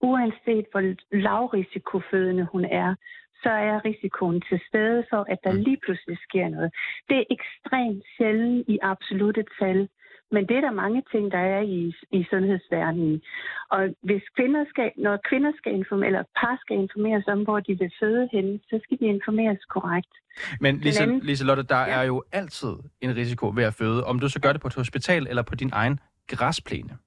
uanset 0.00 0.66
hvor 0.70 0.82
lavrisikofødende 1.12 2.46
hun 2.52 2.64
er, 2.64 2.94
så 3.42 3.50
er 3.50 3.84
risikoen 3.84 4.42
til 4.48 4.60
stede 4.68 5.04
for, 5.10 5.26
at 5.32 5.38
der 5.44 5.52
mm. 5.52 5.58
lige 5.58 5.80
pludselig 5.84 6.18
sker 6.28 6.48
noget. 6.48 6.70
Det 7.08 7.16
er 7.18 7.24
ekstremt 7.36 8.04
sjældent 8.16 8.68
i 8.68 8.78
absolute 8.82 9.44
tal, 9.60 9.88
men 10.30 10.42
det 10.48 10.56
er 10.56 10.60
der 10.60 10.80
mange 10.84 11.02
ting, 11.12 11.32
der 11.32 11.38
er 11.38 11.60
i, 11.60 11.94
i 12.12 12.26
sundhedsverdenen. 12.30 13.22
Og 13.70 13.80
hvis 14.02 14.22
kvinder 14.36 14.64
skal, 14.68 14.92
når 14.96 15.16
kvinder 15.28 15.52
skal 15.56 15.72
informere, 15.74 16.06
eller 16.06 16.22
par 16.40 16.58
skal 16.60 16.76
informeres 16.76 17.24
om, 17.28 17.42
hvor 17.42 17.60
de 17.60 17.78
vil 17.78 17.92
føde 18.00 18.28
hen, 18.32 18.60
så 18.70 18.80
skal 18.82 18.98
de 19.00 19.04
informeres 19.04 19.64
korrekt. 19.64 20.14
Men 20.60 20.78
Lise, 20.78 21.02
anden, 21.02 21.20
Lise 21.20 21.44
Lotte, 21.44 21.62
der 21.62 21.80
ja. 21.80 21.98
er 21.98 22.02
jo 22.02 22.24
altid 22.32 22.74
en 23.00 23.16
risiko 23.16 23.52
ved 23.54 23.64
at 23.64 23.74
føde, 23.74 24.04
om 24.04 24.18
du 24.18 24.28
så 24.28 24.40
gør 24.40 24.52
det 24.52 24.60
på 24.60 24.68
et 24.68 24.74
hospital 24.74 25.26
eller 25.30 25.42
på 25.42 25.54
din 25.54 25.70
egen 25.72 26.00
græsplæne. 26.28 26.98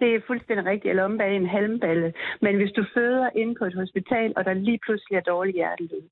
Det 0.00 0.14
er 0.14 0.20
fuldstændig 0.26 0.66
rigtigt, 0.66 0.90
eller 0.90 1.04
om 1.04 1.18
bag 1.18 1.36
en 1.36 1.46
halmballe. 1.46 2.12
Men 2.40 2.56
hvis 2.56 2.72
du 2.72 2.84
føder 2.94 3.30
inde 3.36 3.54
på 3.54 3.64
et 3.64 3.74
hospital, 3.74 4.32
og 4.36 4.44
der 4.44 4.54
lige 4.54 4.80
pludselig 4.86 5.16
er 5.16 5.20
dårlig 5.20 5.54
hjertelyd, 5.54 6.06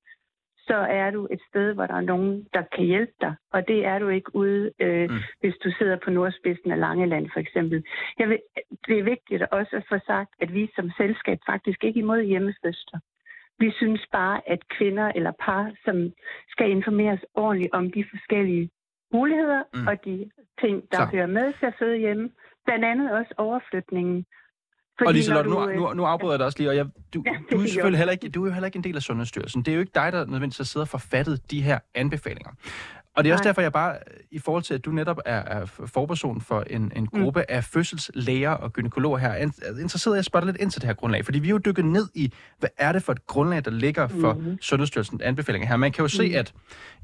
så 0.68 0.76
er 1.00 1.10
du 1.10 1.28
et 1.30 1.42
sted, 1.48 1.74
hvor 1.74 1.86
der 1.86 1.94
er 1.94 2.10
nogen, 2.12 2.46
der 2.54 2.62
kan 2.74 2.84
hjælpe 2.84 3.12
dig. 3.20 3.34
Og 3.52 3.68
det 3.68 3.84
er 3.84 3.98
du 3.98 4.08
ikke 4.08 4.36
ude, 4.36 4.72
øh, 4.80 5.10
mm. 5.10 5.16
hvis 5.40 5.56
du 5.64 5.70
sidder 5.78 5.96
på 6.04 6.10
nordspidsen 6.10 6.70
af 6.70 6.80
Langeland 6.80 7.26
for 7.32 7.40
eksempel. 7.40 7.84
Jeg 8.18 8.28
vil, 8.28 8.38
det 8.86 8.98
er 8.98 9.02
vigtigt 9.02 9.42
også 9.42 9.76
at 9.76 9.84
få 9.88 9.98
sagt, 10.06 10.30
at 10.40 10.54
vi 10.54 10.70
som 10.76 10.90
selskab 10.96 11.38
faktisk 11.46 11.84
ikke 11.84 12.00
imod 12.00 12.22
hjemmefødsler. 12.22 13.00
Vi 13.58 13.70
synes 13.80 14.02
bare, 14.12 14.40
at 14.46 14.68
kvinder 14.68 15.12
eller 15.14 15.32
par, 15.40 15.72
som 15.84 16.12
skal 16.48 16.70
informeres 16.70 17.24
ordentligt 17.34 17.74
om 17.74 17.90
de 17.90 18.04
forskellige 18.10 18.70
muligheder 19.12 19.62
mm. 19.74 19.86
og 19.86 20.04
de 20.04 20.30
ting, 20.60 20.76
der 20.92 20.98
så. 20.98 21.08
hører 21.12 21.26
med 21.26 21.52
til 21.58 21.66
at 21.66 21.74
føde 21.78 21.98
hjemme, 21.98 22.30
blandt 22.68 22.84
andet 22.84 23.06
også 23.18 23.32
overflytningen. 23.46 24.18
Fordi 24.98 25.08
og 25.08 25.14
Liselotte, 25.14 25.50
nu, 25.50 25.66
nu, 25.78 25.94
nu 25.94 26.04
afbryder 26.04 26.32
jeg 26.32 26.38
dig 26.38 26.46
også 26.46 26.58
lige, 26.58 26.70
og 26.70 26.76
jeg, 26.76 26.86
du, 27.14 27.22
ja, 27.26 27.32
du, 27.50 27.60
er 27.62 27.66
selvfølgelig 27.66 27.98
heller 27.98 28.12
ikke, 28.12 28.28
du 28.28 28.42
er 28.42 28.48
jo 28.48 28.52
heller 28.52 28.66
ikke 28.66 28.76
en 28.76 28.84
del 28.84 28.96
af 28.96 29.02
Sundhedsstyrelsen. 29.02 29.62
Det 29.62 29.70
er 29.70 29.74
jo 29.74 29.80
ikke 29.80 29.92
dig, 29.94 30.12
der 30.12 30.18
nødvendigvis 30.18 30.56
har 30.56 30.64
siddet 30.64 30.84
og 30.84 30.88
forfattet 30.88 31.50
de 31.50 31.62
her 31.62 31.78
anbefalinger. 31.94 32.50
Og 33.18 33.24
det 33.24 33.30
er 33.30 33.34
også 33.34 33.42
Nej. 33.42 33.48
derfor, 33.48 33.62
jeg 33.62 33.72
bare, 33.72 33.98
i 34.30 34.38
forhold 34.38 34.62
til, 34.62 34.74
at 34.74 34.84
du 34.84 34.90
netop 34.90 35.18
er, 35.24 35.42
er 35.42 35.66
forperson 35.66 36.40
for 36.40 36.60
en, 36.60 36.92
en 36.96 37.08
mm. 37.12 37.22
gruppe 37.22 37.40
mm. 37.40 37.46
af 37.48 37.64
fødselslæger 37.64 38.50
og 38.50 38.72
gynekologer 38.72 39.18
her, 39.18 39.28
er 39.28 39.78
interesseret 39.80 40.16
i 40.16 40.18
at 40.18 40.24
spørge 40.24 40.46
lidt 40.46 40.56
ind 40.56 40.70
til 40.70 40.80
det 40.80 40.86
her 40.86 40.94
grundlag. 40.94 41.24
Fordi 41.24 41.38
vi 41.38 41.48
er 41.48 41.50
jo 41.50 41.58
dykket 41.58 41.84
ned 41.84 42.08
i, 42.14 42.32
hvad 42.58 42.68
er 42.78 42.92
det 42.92 43.02
for 43.02 43.12
et 43.12 43.26
grundlag, 43.26 43.64
der 43.64 43.70
ligger 43.70 44.08
for 44.08 44.32
mm. 44.32 44.58
Sundhedsstyrelsens 44.60 45.22
anbefalinger 45.22 45.68
her. 45.68 45.76
Man 45.76 45.92
kan 45.92 46.02
jo 46.02 46.04
mm. 46.04 46.08
se, 46.08 46.32
at 46.34 46.54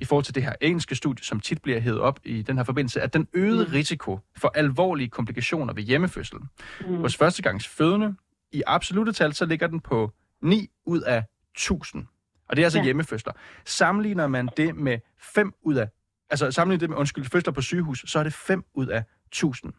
i 0.00 0.04
forhold 0.04 0.24
til 0.24 0.34
det 0.34 0.42
her 0.42 0.52
engelske 0.60 0.94
studie, 0.94 1.24
som 1.24 1.40
tit 1.40 1.62
bliver 1.62 1.80
hævet 1.80 2.00
op 2.00 2.20
i 2.24 2.42
den 2.42 2.56
her 2.56 2.64
forbindelse, 2.64 3.00
at 3.00 3.14
den 3.14 3.28
øgede 3.32 3.64
mm. 3.64 3.72
risiko 3.72 4.18
for 4.36 4.52
alvorlige 4.54 5.08
komplikationer 5.08 5.72
ved 5.74 5.82
hjemmefødsel 5.82 6.38
mm. 6.80 6.96
hos 6.96 7.16
førstegangs 7.16 7.68
fødende, 7.68 8.14
i 8.52 8.62
absolute 8.66 9.12
tal, 9.12 9.32
så 9.34 9.46
ligger 9.46 9.66
den 9.66 9.80
på 9.80 10.12
9 10.42 10.68
ud 10.86 11.00
af 11.00 11.24
1000. 11.54 12.06
Og 12.48 12.56
det 12.56 12.62
er 12.62 12.66
altså 12.66 12.78
ja. 12.78 12.84
hjemmefødsler. 12.84 13.32
Sammenligner 13.64 14.26
man 14.26 14.48
det 14.56 14.76
med 14.76 14.98
5 15.18 15.52
ud 15.62 15.74
af 15.74 15.88
altså 16.34 16.50
sammenlignet 16.50 16.80
det 16.80 16.90
med, 16.90 16.96
undskyld, 16.96 17.24
fødsler 17.24 17.52
på 17.52 17.60
sygehus, 17.60 18.04
så 18.06 18.18
er 18.18 18.22
det 18.22 18.32
5 18.32 18.64
ud 18.74 18.86
af 18.86 19.04
1000. 19.26 19.72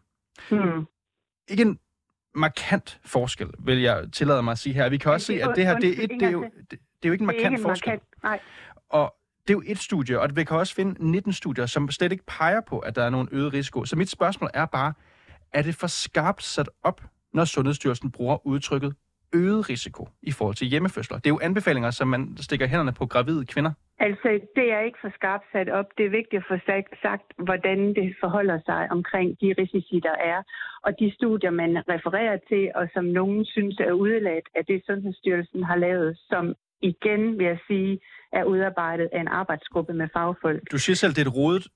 Hmm. 0.50 0.86
Ikke 1.48 1.62
en 1.62 1.78
markant 2.34 3.00
forskel, 3.04 3.48
vil 3.58 3.80
jeg 3.80 4.04
tillade 4.12 4.42
mig 4.42 4.52
at 4.52 4.58
sige 4.58 4.74
her. 4.74 4.88
Vi 4.88 4.98
kan 4.98 5.12
også 5.12 5.26
se, 5.26 5.42
at 5.42 5.52
det 5.56 5.66
her, 5.66 5.78
det 5.78 5.98
er, 5.98 6.04
et, 6.04 6.10
det 6.10 6.22
er, 6.22 6.30
jo, 6.30 6.42
det, 6.42 6.70
det 6.70 6.78
er 7.02 7.08
jo 7.08 7.12
ikke 7.12 7.22
en 7.22 7.26
markant 7.26 7.52
ikke 7.52 7.62
forskel. 7.62 7.90
Markant, 7.90 8.22
nej. 8.22 8.40
Og 8.88 9.14
det 9.48 9.50
er 9.50 9.58
jo 9.58 9.62
et 9.66 9.78
studie, 9.78 10.20
og 10.20 10.36
vi 10.36 10.44
kan 10.44 10.56
også 10.56 10.74
finde 10.74 11.10
19 11.10 11.32
studier, 11.32 11.66
som 11.66 11.90
slet 11.90 12.12
ikke 12.12 12.24
peger 12.26 12.60
på, 12.60 12.78
at 12.78 12.96
der 12.96 13.02
er 13.04 13.10
nogen 13.10 13.28
øget 13.32 13.52
risiko. 13.52 13.84
Så 13.84 13.96
mit 13.96 14.10
spørgsmål 14.10 14.50
er 14.54 14.66
bare, 14.66 14.92
er 15.52 15.62
det 15.62 15.74
for 15.74 15.86
skarpt 15.86 16.42
sat 16.42 16.68
op, 16.82 17.04
når 17.34 17.44
Sundhedsstyrelsen 17.44 18.10
bruger 18.10 18.46
udtrykket 18.46 18.94
øget 19.32 19.68
risiko 19.68 20.08
i 20.22 20.32
forhold 20.32 20.56
til 20.56 20.66
hjemmefødsler? 20.66 21.18
Det 21.18 21.26
er 21.26 21.34
jo 21.34 21.40
anbefalinger, 21.42 21.90
som 21.90 22.08
man 22.08 22.36
stikker 22.40 22.66
hænderne 22.66 22.92
på 22.92 23.06
gravide 23.06 23.46
kvinder. 23.46 23.72
Altså, 23.98 24.28
det 24.56 24.72
er 24.72 24.80
ikke 24.80 24.98
for 25.00 25.12
skarpt 25.14 25.46
sat 25.52 25.68
op. 25.68 25.88
Det 25.98 26.06
er 26.06 26.10
vigtigt 26.10 26.42
at 26.42 26.48
få 26.48 26.56
sagt, 27.02 27.28
hvordan 27.38 27.78
det 27.94 28.16
forholder 28.20 28.58
sig 28.66 28.88
omkring 28.90 29.40
de 29.40 29.54
risici, 29.58 30.00
der 30.02 30.16
er. 30.32 30.42
Og 30.82 30.92
de 31.00 31.14
studier, 31.14 31.50
man 31.50 31.82
refererer 31.88 32.38
til, 32.48 32.72
og 32.74 32.88
som 32.94 33.04
nogen 33.04 33.44
synes 33.44 33.76
er 33.80 33.92
udeladt 33.92 34.48
af 34.54 34.64
det, 34.64 34.82
Sundhedsstyrelsen 34.86 35.62
har 35.62 35.76
lavet, 35.76 36.18
som 36.28 36.54
igen, 36.82 37.38
vil 37.38 37.46
jeg 37.46 37.58
sige, 37.66 38.00
er 38.32 38.44
udarbejdet 38.44 39.08
af 39.12 39.20
en 39.20 39.28
arbejdsgruppe 39.28 39.92
med 39.92 40.08
fagfolk. 40.12 40.62
Du 40.70 40.78
siger 40.78 40.96
selv, 40.96 41.12
det 41.14 41.22
er 41.22 41.30
et 41.30 41.36
rodet 41.36 41.66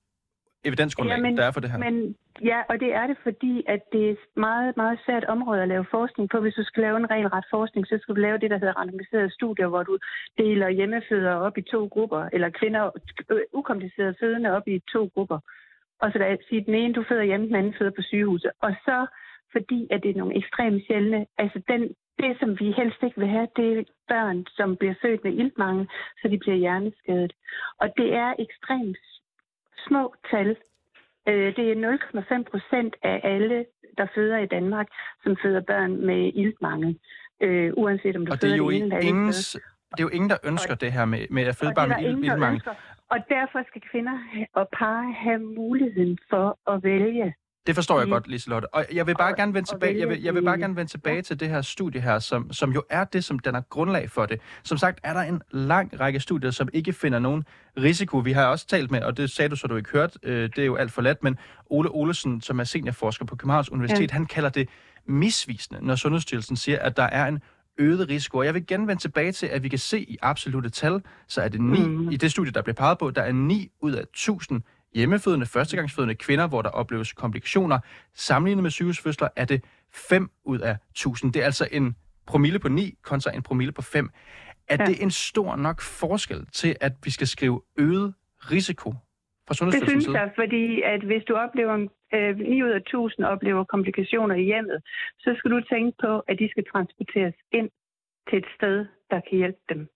evidensgrundlag, 0.65 1.17
ja, 1.17 1.23
men, 1.23 1.37
der 1.37 1.45
er 1.45 1.51
for 1.51 1.61
det 1.61 1.71
her? 1.71 1.79
Men, 1.79 2.17
ja, 2.45 2.59
og 2.69 2.81
det 2.81 2.95
er 2.95 3.07
det, 3.07 3.17
fordi 3.23 3.65
at 3.69 3.83
det 3.93 4.07
er 4.07 4.11
et 4.11 4.25
meget, 4.37 4.77
meget 4.77 4.99
svært 5.05 5.25
område 5.25 5.63
at 5.63 5.69
lave 5.69 5.87
forskning 5.91 6.31
på. 6.31 6.41
Hvis 6.41 6.55
du 6.55 6.65
skal 6.65 6.83
lave 6.83 6.97
en 6.97 7.11
ren 7.11 7.33
ret 7.33 7.49
forskning, 7.51 7.87
så 7.87 7.99
skal 8.01 8.15
du 8.15 8.21
lave 8.21 8.39
det, 8.39 8.51
der 8.51 8.59
hedder 8.59 8.79
randomiserede 8.79 9.35
studier, 9.39 9.69
hvor 9.69 9.83
du 9.83 9.99
deler 10.39 10.69
hjemmefødere 10.69 11.41
op 11.47 11.59
i 11.59 11.63
to 11.63 11.87
grupper, 11.87 12.29
eller 12.33 12.51
kvinder, 12.51 12.91
ukomplicerede 13.53 14.15
fødende 14.21 14.51
op 14.57 14.69
i 14.69 14.83
to 14.93 15.11
grupper. 15.15 15.39
Og 16.03 16.13
så 16.13 16.19
der 16.19 16.37
sige, 16.49 16.65
den 16.65 16.75
ene 16.75 16.95
du 16.95 17.05
føder 17.09 17.23
hjemme, 17.23 17.47
den 17.47 17.55
anden 17.55 17.75
føder 17.79 17.91
på 17.91 18.03
sygehuset. 18.03 18.51
Og 18.63 18.73
så, 18.85 19.07
fordi 19.53 19.89
at 19.91 20.03
det 20.03 20.11
er 20.11 20.19
nogle 20.19 20.37
ekstremt 20.37 20.87
sjældne, 20.87 21.27
altså 21.39 21.63
den, 21.69 21.83
det, 22.19 22.37
som 22.41 22.51
vi 22.61 22.73
helst 22.73 23.03
ikke 23.03 23.21
vil 23.21 23.29
have, 23.29 23.49
det 23.57 23.79
er 23.79 23.85
børn, 24.09 24.47
som 24.57 24.77
bliver 24.77 24.95
født 25.03 25.25
med 25.25 25.33
iltmangel, 25.33 25.89
så 26.23 26.29
de 26.29 26.39
bliver 26.39 26.57
hjerneskadet. 26.57 27.33
Og 27.81 27.89
det 27.97 28.15
er 28.15 28.35
ekstremt 28.39 28.97
små 29.89 30.15
tal. 30.31 30.57
Øh, 31.29 31.57
det 31.57 31.65
er 31.73 31.77
0,5 31.77 32.51
procent 32.51 32.97
af 33.03 33.21
alle, 33.25 33.65
der 33.99 34.07
føder 34.15 34.39
i 34.39 34.47
Danmark, 34.47 34.87
som 35.23 35.37
føder 35.43 35.61
børn 35.61 36.07
med 36.07 36.33
iltmangel. 36.35 36.99
Øh, 37.41 37.73
uanset 37.77 38.17
om 38.17 38.27
du 38.27 38.33
og 38.33 38.43
det 38.43 38.53
er 38.53 38.57
jo 38.57 38.71
ingen, 38.71 38.93
ingens, 39.03 39.53
det 39.91 40.01
er 40.01 40.05
jo 40.09 40.09
ingen, 40.09 40.31
der 40.31 40.37
ønsker 40.45 40.75
og, 40.75 40.81
det 40.81 40.93
her 40.93 41.05
med, 41.05 41.27
med 41.31 41.43
at 41.43 41.57
føde 41.57 41.73
børn 41.75 41.89
med 41.89 42.03
iltmangel. 42.11 42.63
Og 43.11 43.19
derfor 43.29 43.61
skal 43.67 43.83
kvinder 43.91 44.19
og 44.53 44.69
par 44.79 45.03
have 45.25 45.39
muligheden 45.39 46.19
for 46.31 46.59
at 46.73 46.83
vælge. 46.83 47.35
Det 47.67 47.75
forstår 47.75 47.99
jeg 47.99 48.07
mm. 48.07 48.13
godt, 48.13 48.29
Liselotte. 48.29 48.75
Og 48.75 48.87
jeg 48.93 49.07
vil 49.07 49.15
bare 49.15 49.33
og, 49.33 49.37
gerne 49.37 49.55
vende 49.55 49.69
tilbage, 49.69 49.99
jeg 49.99 50.09
vil, 50.09 50.23
jeg 50.23 50.35
vil 50.35 50.43
bare 50.43 50.59
gerne 50.59 50.77
vende 50.77 50.91
tilbage 50.91 51.17
ja. 51.17 51.23
til 51.23 51.41
det 51.41 51.49
her 51.49 51.63
studie 51.63 52.01
her, 52.01 52.19
som, 52.19 52.53
som 52.53 52.73
jo 52.73 52.83
er 52.91 53.05
det, 53.05 53.25
som 53.25 53.39
den 53.39 53.55
er 53.55 53.61
grundlag 53.61 54.11
for 54.11 54.27
det. 54.27 54.41
Som 54.63 54.79
sagt 54.79 55.01
er 55.03 55.13
der 55.13 55.21
en 55.21 55.43
lang 55.51 56.01
række 56.01 56.21
studier, 56.21 56.51
som 56.51 56.69
ikke 56.73 56.93
finder 56.93 57.19
nogen 57.19 57.45
risiko. 57.77 58.19
Vi 58.19 58.33
har 58.33 58.47
også 58.47 58.67
talt 58.67 58.91
med, 58.91 59.03
og 59.03 59.17
det 59.17 59.31
sagde 59.31 59.49
du, 59.49 59.57
så 59.57 59.67
du 59.67 59.77
ikke 59.77 59.91
hørt, 59.91 60.19
øh, 60.23 60.51
det 60.57 60.59
er 60.59 60.67
jo 60.67 60.77
alt 60.77 60.93
for 60.93 61.03
let, 61.03 61.23
men 61.23 61.39
Ole 61.71 61.89
Olesen, 61.91 62.41
som 62.41 62.61
er 62.61 62.65
seniorforsker 62.65 63.25
på 63.25 63.37
Københavns 63.37 63.73
Universitet, 63.73 64.11
ja. 64.11 64.15
han 64.15 64.27
kalder 64.27 64.49
det 64.49 64.69
misvisende, 65.07 65.87
når 65.87 65.95
Sundhedsstyrelsen 65.95 66.57
siger, 66.57 66.79
at 66.79 66.97
der 66.97 67.03
er 67.03 67.27
en 67.27 67.41
øget 67.79 68.09
risiko. 68.09 68.39
Og 68.39 68.45
jeg 68.45 68.55
vil 68.55 68.67
gerne 68.67 68.87
vende 68.87 69.03
tilbage 69.03 69.33
til, 69.33 69.47
at 69.47 69.63
vi 69.63 69.69
kan 69.69 69.79
se 69.79 70.01
i 70.01 70.17
absolute 70.23 70.71
tal, 70.71 71.03
så 71.29 71.43
er 71.43 71.49
det 71.49 71.61
9, 71.61 71.81
mm. 71.81 72.11
i 72.11 72.17
det 72.17 72.31
studie, 72.31 72.53
der 72.53 72.63
bliver 72.63 72.75
peget 72.75 72.99
på, 72.99 73.11
der 73.11 73.23
er 73.23 73.33
9 73.33 73.71
ud 73.81 73.93
af 73.93 74.03
1000 74.03 74.63
hjemmefødende, 74.95 75.47
førstegangsfødende 75.47 76.15
kvinder, 76.15 76.49
hvor 76.49 76.63
der 76.63 76.69
opleves 76.69 77.13
komplikationer. 77.13 77.79
Sammenlignet 78.15 78.63
med 78.63 78.71
sygehusfødsler 78.71 79.29
er 79.37 79.45
det 79.45 79.65
5 79.93 80.31
ud 80.45 80.59
af 80.59 80.77
1000. 80.91 81.33
Det 81.33 81.41
er 81.43 81.47
altså 81.47 81.69
en 81.73 81.97
promille 82.27 82.59
på 82.59 82.69
9 82.69 82.95
kontra 83.03 83.35
en 83.35 83.43
promille 83.43 83.73
på 83.73 83.83
5. 83.83 84.11
Er 84.69 84.77
ja. 84.81 84.85
det 84.85 85.03
en 85.03 85.11
stor 85.11 85.57
nok 85.57 85.81
forskel 85.81 86.47
til, 86.53 86.77
at 86.81 86.93
vi 87.05 87.11
skal 87.11 87.27
skrive 87.27 87.63
øget 87.79 88.15
risiko 88.39 88.95
fra 89.47 89.55
Sundhedsstyrelsens 89.55 90.05
Det 90.05 90.11
synes 90.11 90.21
jeg, 90.21 90.31
fordi 90.37 90.83
at 90.83 91.03
hvis 91.03 91.25
du 91.29 91.35
oplever, 91.35 91.75
øh, 92.15 92.39
9 92.39 92.63
ud 92.63 92.69
af 92.69 92.81
1000 92.81 93.27
oplever 93.27 93.65
komplikationer 93.65 94.35
i 94.35 94.43
hjemmet, 94.43 94.79
så 95.19 95.35
skal 95.39 95.51
du 95.51 95.61
tænke 95.61 95.93
på, 96.01 96.13
at 96.29 96.39
de 96.39 96.49
skal 96.51 96.65
transporteres 96.73 97.35
ind 97.53 97.71
til 98.29 98.39
et 98.39 98.49
sted, 98.57 98.87
der 99.11 99.21
kan 99.29 99.39
hjælpe 99.39 99.63
dem. 99.69 99.89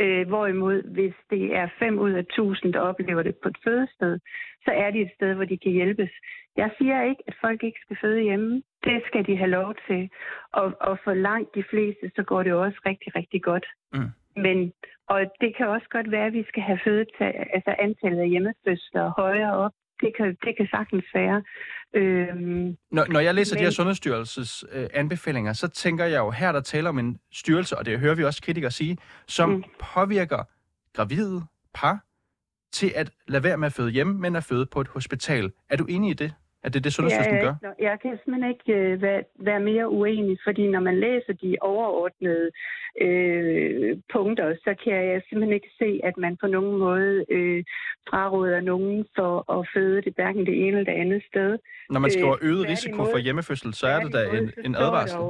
Øh, 0.00 0.28
hvorimod, 0.28 0.82
hvis 0.82 1.14
det 1.30 1.56
er 1.56 1.68
5 1.78 1.98
ud 1.98 2.10
af 2.10 2.20
1000, 2.20 2.72
der 2.72 2.80
oplever 2.80 3.22
det 3.22 3.36
på 3.42 3.48
et 3.48 3.58
fødested, 3.64 4.18
så 4.64 4.70
er 4.70 4.90
de 4.90 5.00
et 5.00 5.10
sted, 5.14 5.34
hvor 5.34 5.44
de 5.44 5.58
kan 5.58 5.72
hjælpes. 5.72 6.10
Jeg 6.56 6.70
siger 6.78 7.02
ikke, 7.02 7.22
at 7.26 7.34
folk 7.40 7.62
ikke 7.62 7.80
skal 7.84 7.96
føde 8.00 8.20
hjemme. 8.20 8.62
Det 8.84 9.02
skal 9.06 9.26
de 9.26 9.36
have 9.36 9.50
lov 9.50 9.74
til. 9.86 10.10
Og, 10.52 10.72
og 10.80 10.98
for 11.04 11.14
langt 11.14 11.54
de 11.54 11.64
fleste, 11.70 12.10
så 12.16 12.22
går 12.22 12.42
det 12.42 12.52
også 12.52 12.78
rigtig, 12.86 13.16
rigtig 13.16 13.42
godt. 13.42 13.66
Mm. 13.92 14.10
Men, 14.36 14.72
og 15.08 15.20
det 15.40 15.56
kan 15.56 15.68
også 15.68 15.86
godt 15.90 16.10
være, 16.10 16.26
at 16.26 16.32
vi 16.32 16.44
skal 16.48 16.62
have 16.62 16.80
fødet, 16.84 17.08
altså 17.56 17.74
antallet 17.78 18.20
af 18.20 18.28
hjemmefødsler 18.28 19.12
højere 19.16 19.56
op 19.56 19.72
det 20.02 20.16
kan, 20.16 20.36
det 20.44 20.56
kan 20.56 20.66
sagtens 20.70 21.04
være. 21.14 21.42
Øhm, 21.94 22.76
når, 22.90 23.06
når 23.12 23.20
jeg 23.20 23.34
læser 23.34 23.56
men, 23.56 23.58
de 23.58 23.64
her 23.64 23.70
Sundhedsstyrelses 23.70 24.64
øh, 24.72 24.88
anbefalinger, 24.94 25.52
så 25.52 25.68
tænker 25.68 26.04
jeg 26.04 26.18
jo, 26.18 26.30
her 26.30 26.52
der 26.52 26.60
taler 26.60 26.88
om 26.88 26.98
en 26.98 27.18
styrelse, 27.32 27.78
og 27.78 27.86
det 27.86 27.98
hører 27.98 28.14
vi 28.14 28.24
også 28.24 28.42
kritikere 28.42 28.70
sige, 28.70 28.98
som 29.26 29.50
mm. 29.50 29.64
påvirker 29.94 30.42
gravide 30.92 31.42
par 31.74 32.04
til 32.72 32.92
at 32.94 33.10
lade 33.28 33.44
være 33.44 33.56
med 33.56 33.66
at 33.66 33.72
føde 33.72 33.90
hjemme, 33.90 34.14
men 34.14 34.36
at 34.36 34.44
føde 34.44 34.66
på 34.66 34.80
et 34.80 34.88
hospital. 34.88 35.52
Er 35.70 35.76
du 35.76 35.84
enig 35.84 36.10
i 36.10 36.14
det? 36.14 36.34
At 36.64 36.72
det 36.72 36.78
er 36.78 36.82
det, 36.82 36.92
Sundhedsstyrelsen 36.92 37.36
ja, 37.36 37.42
gør? 37.42 37.74
Jeg 37.78 38.00
kan 38.02 38.18
simpelthen 38.24 38.50
ikke 38.54 38.72
øh, 38.72 39.02
være, 39.02 39.22
være 39.38 39.60
mere 39.60 39.88
uenig, 39.88 40.38
fordi 40.46 40.66
når 40.68 40.80
man 40.80 41.00
læser 41.00 41.32
de 41.32 41.56
overordnede 41.60 42.50
øh, 43.00 43.98
punkter, 44.12 44.56
så 44.64 44.74
kan 44.84 44.92
jeg 44.92 45.22
simpelthen 45.28 45.54
ikke 45.54 45.70
se, 45.78 46.00
at 46.04 46.16
man 46.16 46.36
på 46.36 46.46
nogen 46.46 46.78
måde 46.78 47.24
øh, 47.28 47.64
fraråder 48.10 48.60
nogen 48.60 49.06
for 49.16 49.52
at 49.56 49.68
føde 49.74 50.02
det 50.02 50.12
hverken 50.14 50.46
det 50.46 50.54
ene 50.66 50.78
eller 50.78 50.92
det 50.92 51.00
andet 51.00 51.22
sted. 51.30 51.58
Når 51.90 52.00
man 52.00 52.10
skriver 52.10 52.36
øh, 52.42 52.48
øget 52.48 52.68
risiko 52.68 53.04
for 53.12 53.18
hjemmefødsel, 53.18 53.74
så 53.74 53.86
er 53.86 54.00
det 54.00 54.12
da 54.12 54.22
en, 54.38 54.52
en 54.64 54.74
advarsel. 54.74 55.20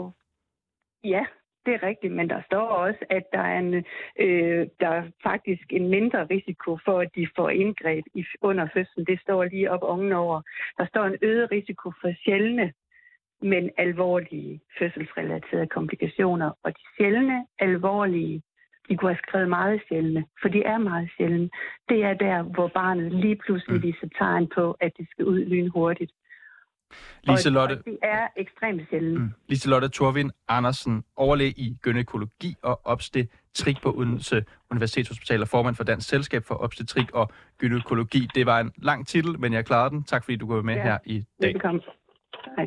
Ja, 1.05 1.25
det 1.66 1.75
er 1.75 1.83
rigtigt, 1.83 2.12
men 2.12 2.31
der 2.31 2.42
står 2.46 2.66
også, 2.66 3.05
at 3.11 3.22
der 3.33 3.38
er, 3.40 3.59
en, 3.59 3.75
øh, 4.18 4.66
der 4.81 4.88
er 4.88 5.05
faktisk 5.22 5.72
en 5.72 5.88
mindre 5.88 6.25
risiko 6.25 6.79
for, 6.85 7.01
at 7.01 7.11
de 7.14 7.27
får 7.37 7.48
indgreb 7.51 8.05
i, 8.14 8.25
under 8.40 8.68
fødslen. 8.75 9.07
Det 9.07 9.20
står 9.20 9.44
lige 9.44 9.70
op 9.70 9.83
ovenover. 9.83 10.42
Der 10.79 10.87
står 10.87 11.05
en 11.05 11.18
øget 11.22 11.51
risiko 11.51 11.92
for 12.01 12.12
sjældne, 12.25 12.72
men 13.42 13.70
alvorlige 13.79 14.61
fødselsrelaterede 14.79 15.66
komplikationer. 15.66 16.51
Og 16.62 16.70
de 16.72 16.85
sjældne, 16.96 17.46
alvorlige, 17.59 18.42
de 18.88 18.96
kunne 18.96 19.11
have 19.11 19.25
skrevet 19.29 19.48
meget 19.48 19.83
sjældne, 19.88 20.25
for 20.42 20.48
de 20.48 20.62
er 20.62 20.79
meget 20.79 21.11
sjældne. 21.16 21.51
Det 21.88 22.05
er 22.05 22.14
der, 22.14 22.42
hvor 22.42 22.68
barnet 22.68 23.12
lige 23.12 23.37
pludselig 23.37 23.77
mm. 23.77 23.83
viser 23.83 24.09
tegn 24.18 24.48
på, 24.55 24.77
at 24.81 24.92
det 24.98 25.07
skal 25.11 25.25
ud 25.25 25.44
lynhurtigt. 25.44 26.12
Liselotte, 27.24 27.72
Og, 27.72 27.78
og 27.78 27.85
det 27.85 27.98
er 28.02 28.26
ekstremt 28.37 28.83
sjældent. 28.90 29.14
Mm. 29.18 29.20
mm, 29.24 29.31
Liselotte 29.48 29.88
Torvin 29.88 30.31
Andersen, 30.48 31.05
overlæge 31.16 31.50
i 31.50 31.76
gynækologi 31.83 32.55
og 32.62 32.81
obstetrik 32.85 33.76
på 33.83 33.92
Odense 33.96 34.44
Universitetshospital 34.70 35.42
og 35.42 35.48
formand 35.48 35.74
for 35.76 35.85
Dansk 35.85 36.09
Selskab 36.09 36.44
for 36.44 36.55
Obstetrik 36.62 37.11
og 37.12 37.31
Gynækologi. 37.59 38.28
Det 38.35 38.46
var 38.46 38.61
en 38.61 38.72
lang 38.76 39.07
titel, 39.07 39.40
men 39.40 39.52
jeg 39.52 39.64
klarede 39.64 39.90
den. 39.90 40.05
Tak 40.05 40.24
fordi 40.24 40.37
du 40.37 40.46
går 40.46 40.62
med 40.62 40.74
Ja. 40.74 40.83
her 40.83 40.98
i 41.05 41.24
dag. 41.42 41.55
Velkommen. 41.55 41.83
Hej. 42.57 42.66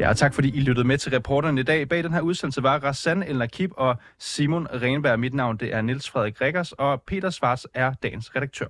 Ja, 0.00 0.08
og 0.08 0.16
tak 0.16 0.34
fordi 0.34 0.56
I 0.56 0.60
lyttede 0.60 0.86
med 0.86 0.98
til 0.98 1.12
reporteren 1.12 1.58
i 1.58 1.62
dag. 1.62 1.88
Bag 1.88 2.04
den 2.04 2.12
her 2.12 2.20
udsendelse 2.20 2.62
var 2.62 2.78
Rassan 2.78 3.22
El 3.22 3.38
Nakib 3.38 3.70
og 3.76 3.96
Simon 4.18 4.66
Renberg. 4.82 5.20
Mit 5.20 5.34
navn 5.34 5.56
det 5.56 5.74
er 5.74 5.80
Niels 5.82 6.10
Frederik 6.10 6.40
Rikkers, 6.40 6.72
og 6.72 7.02
Peter 7.02 7.30
Svars 7.30 7.66
er 7.74 7.92
dagens 8.02 8.36
redaktør. 8.36 8.66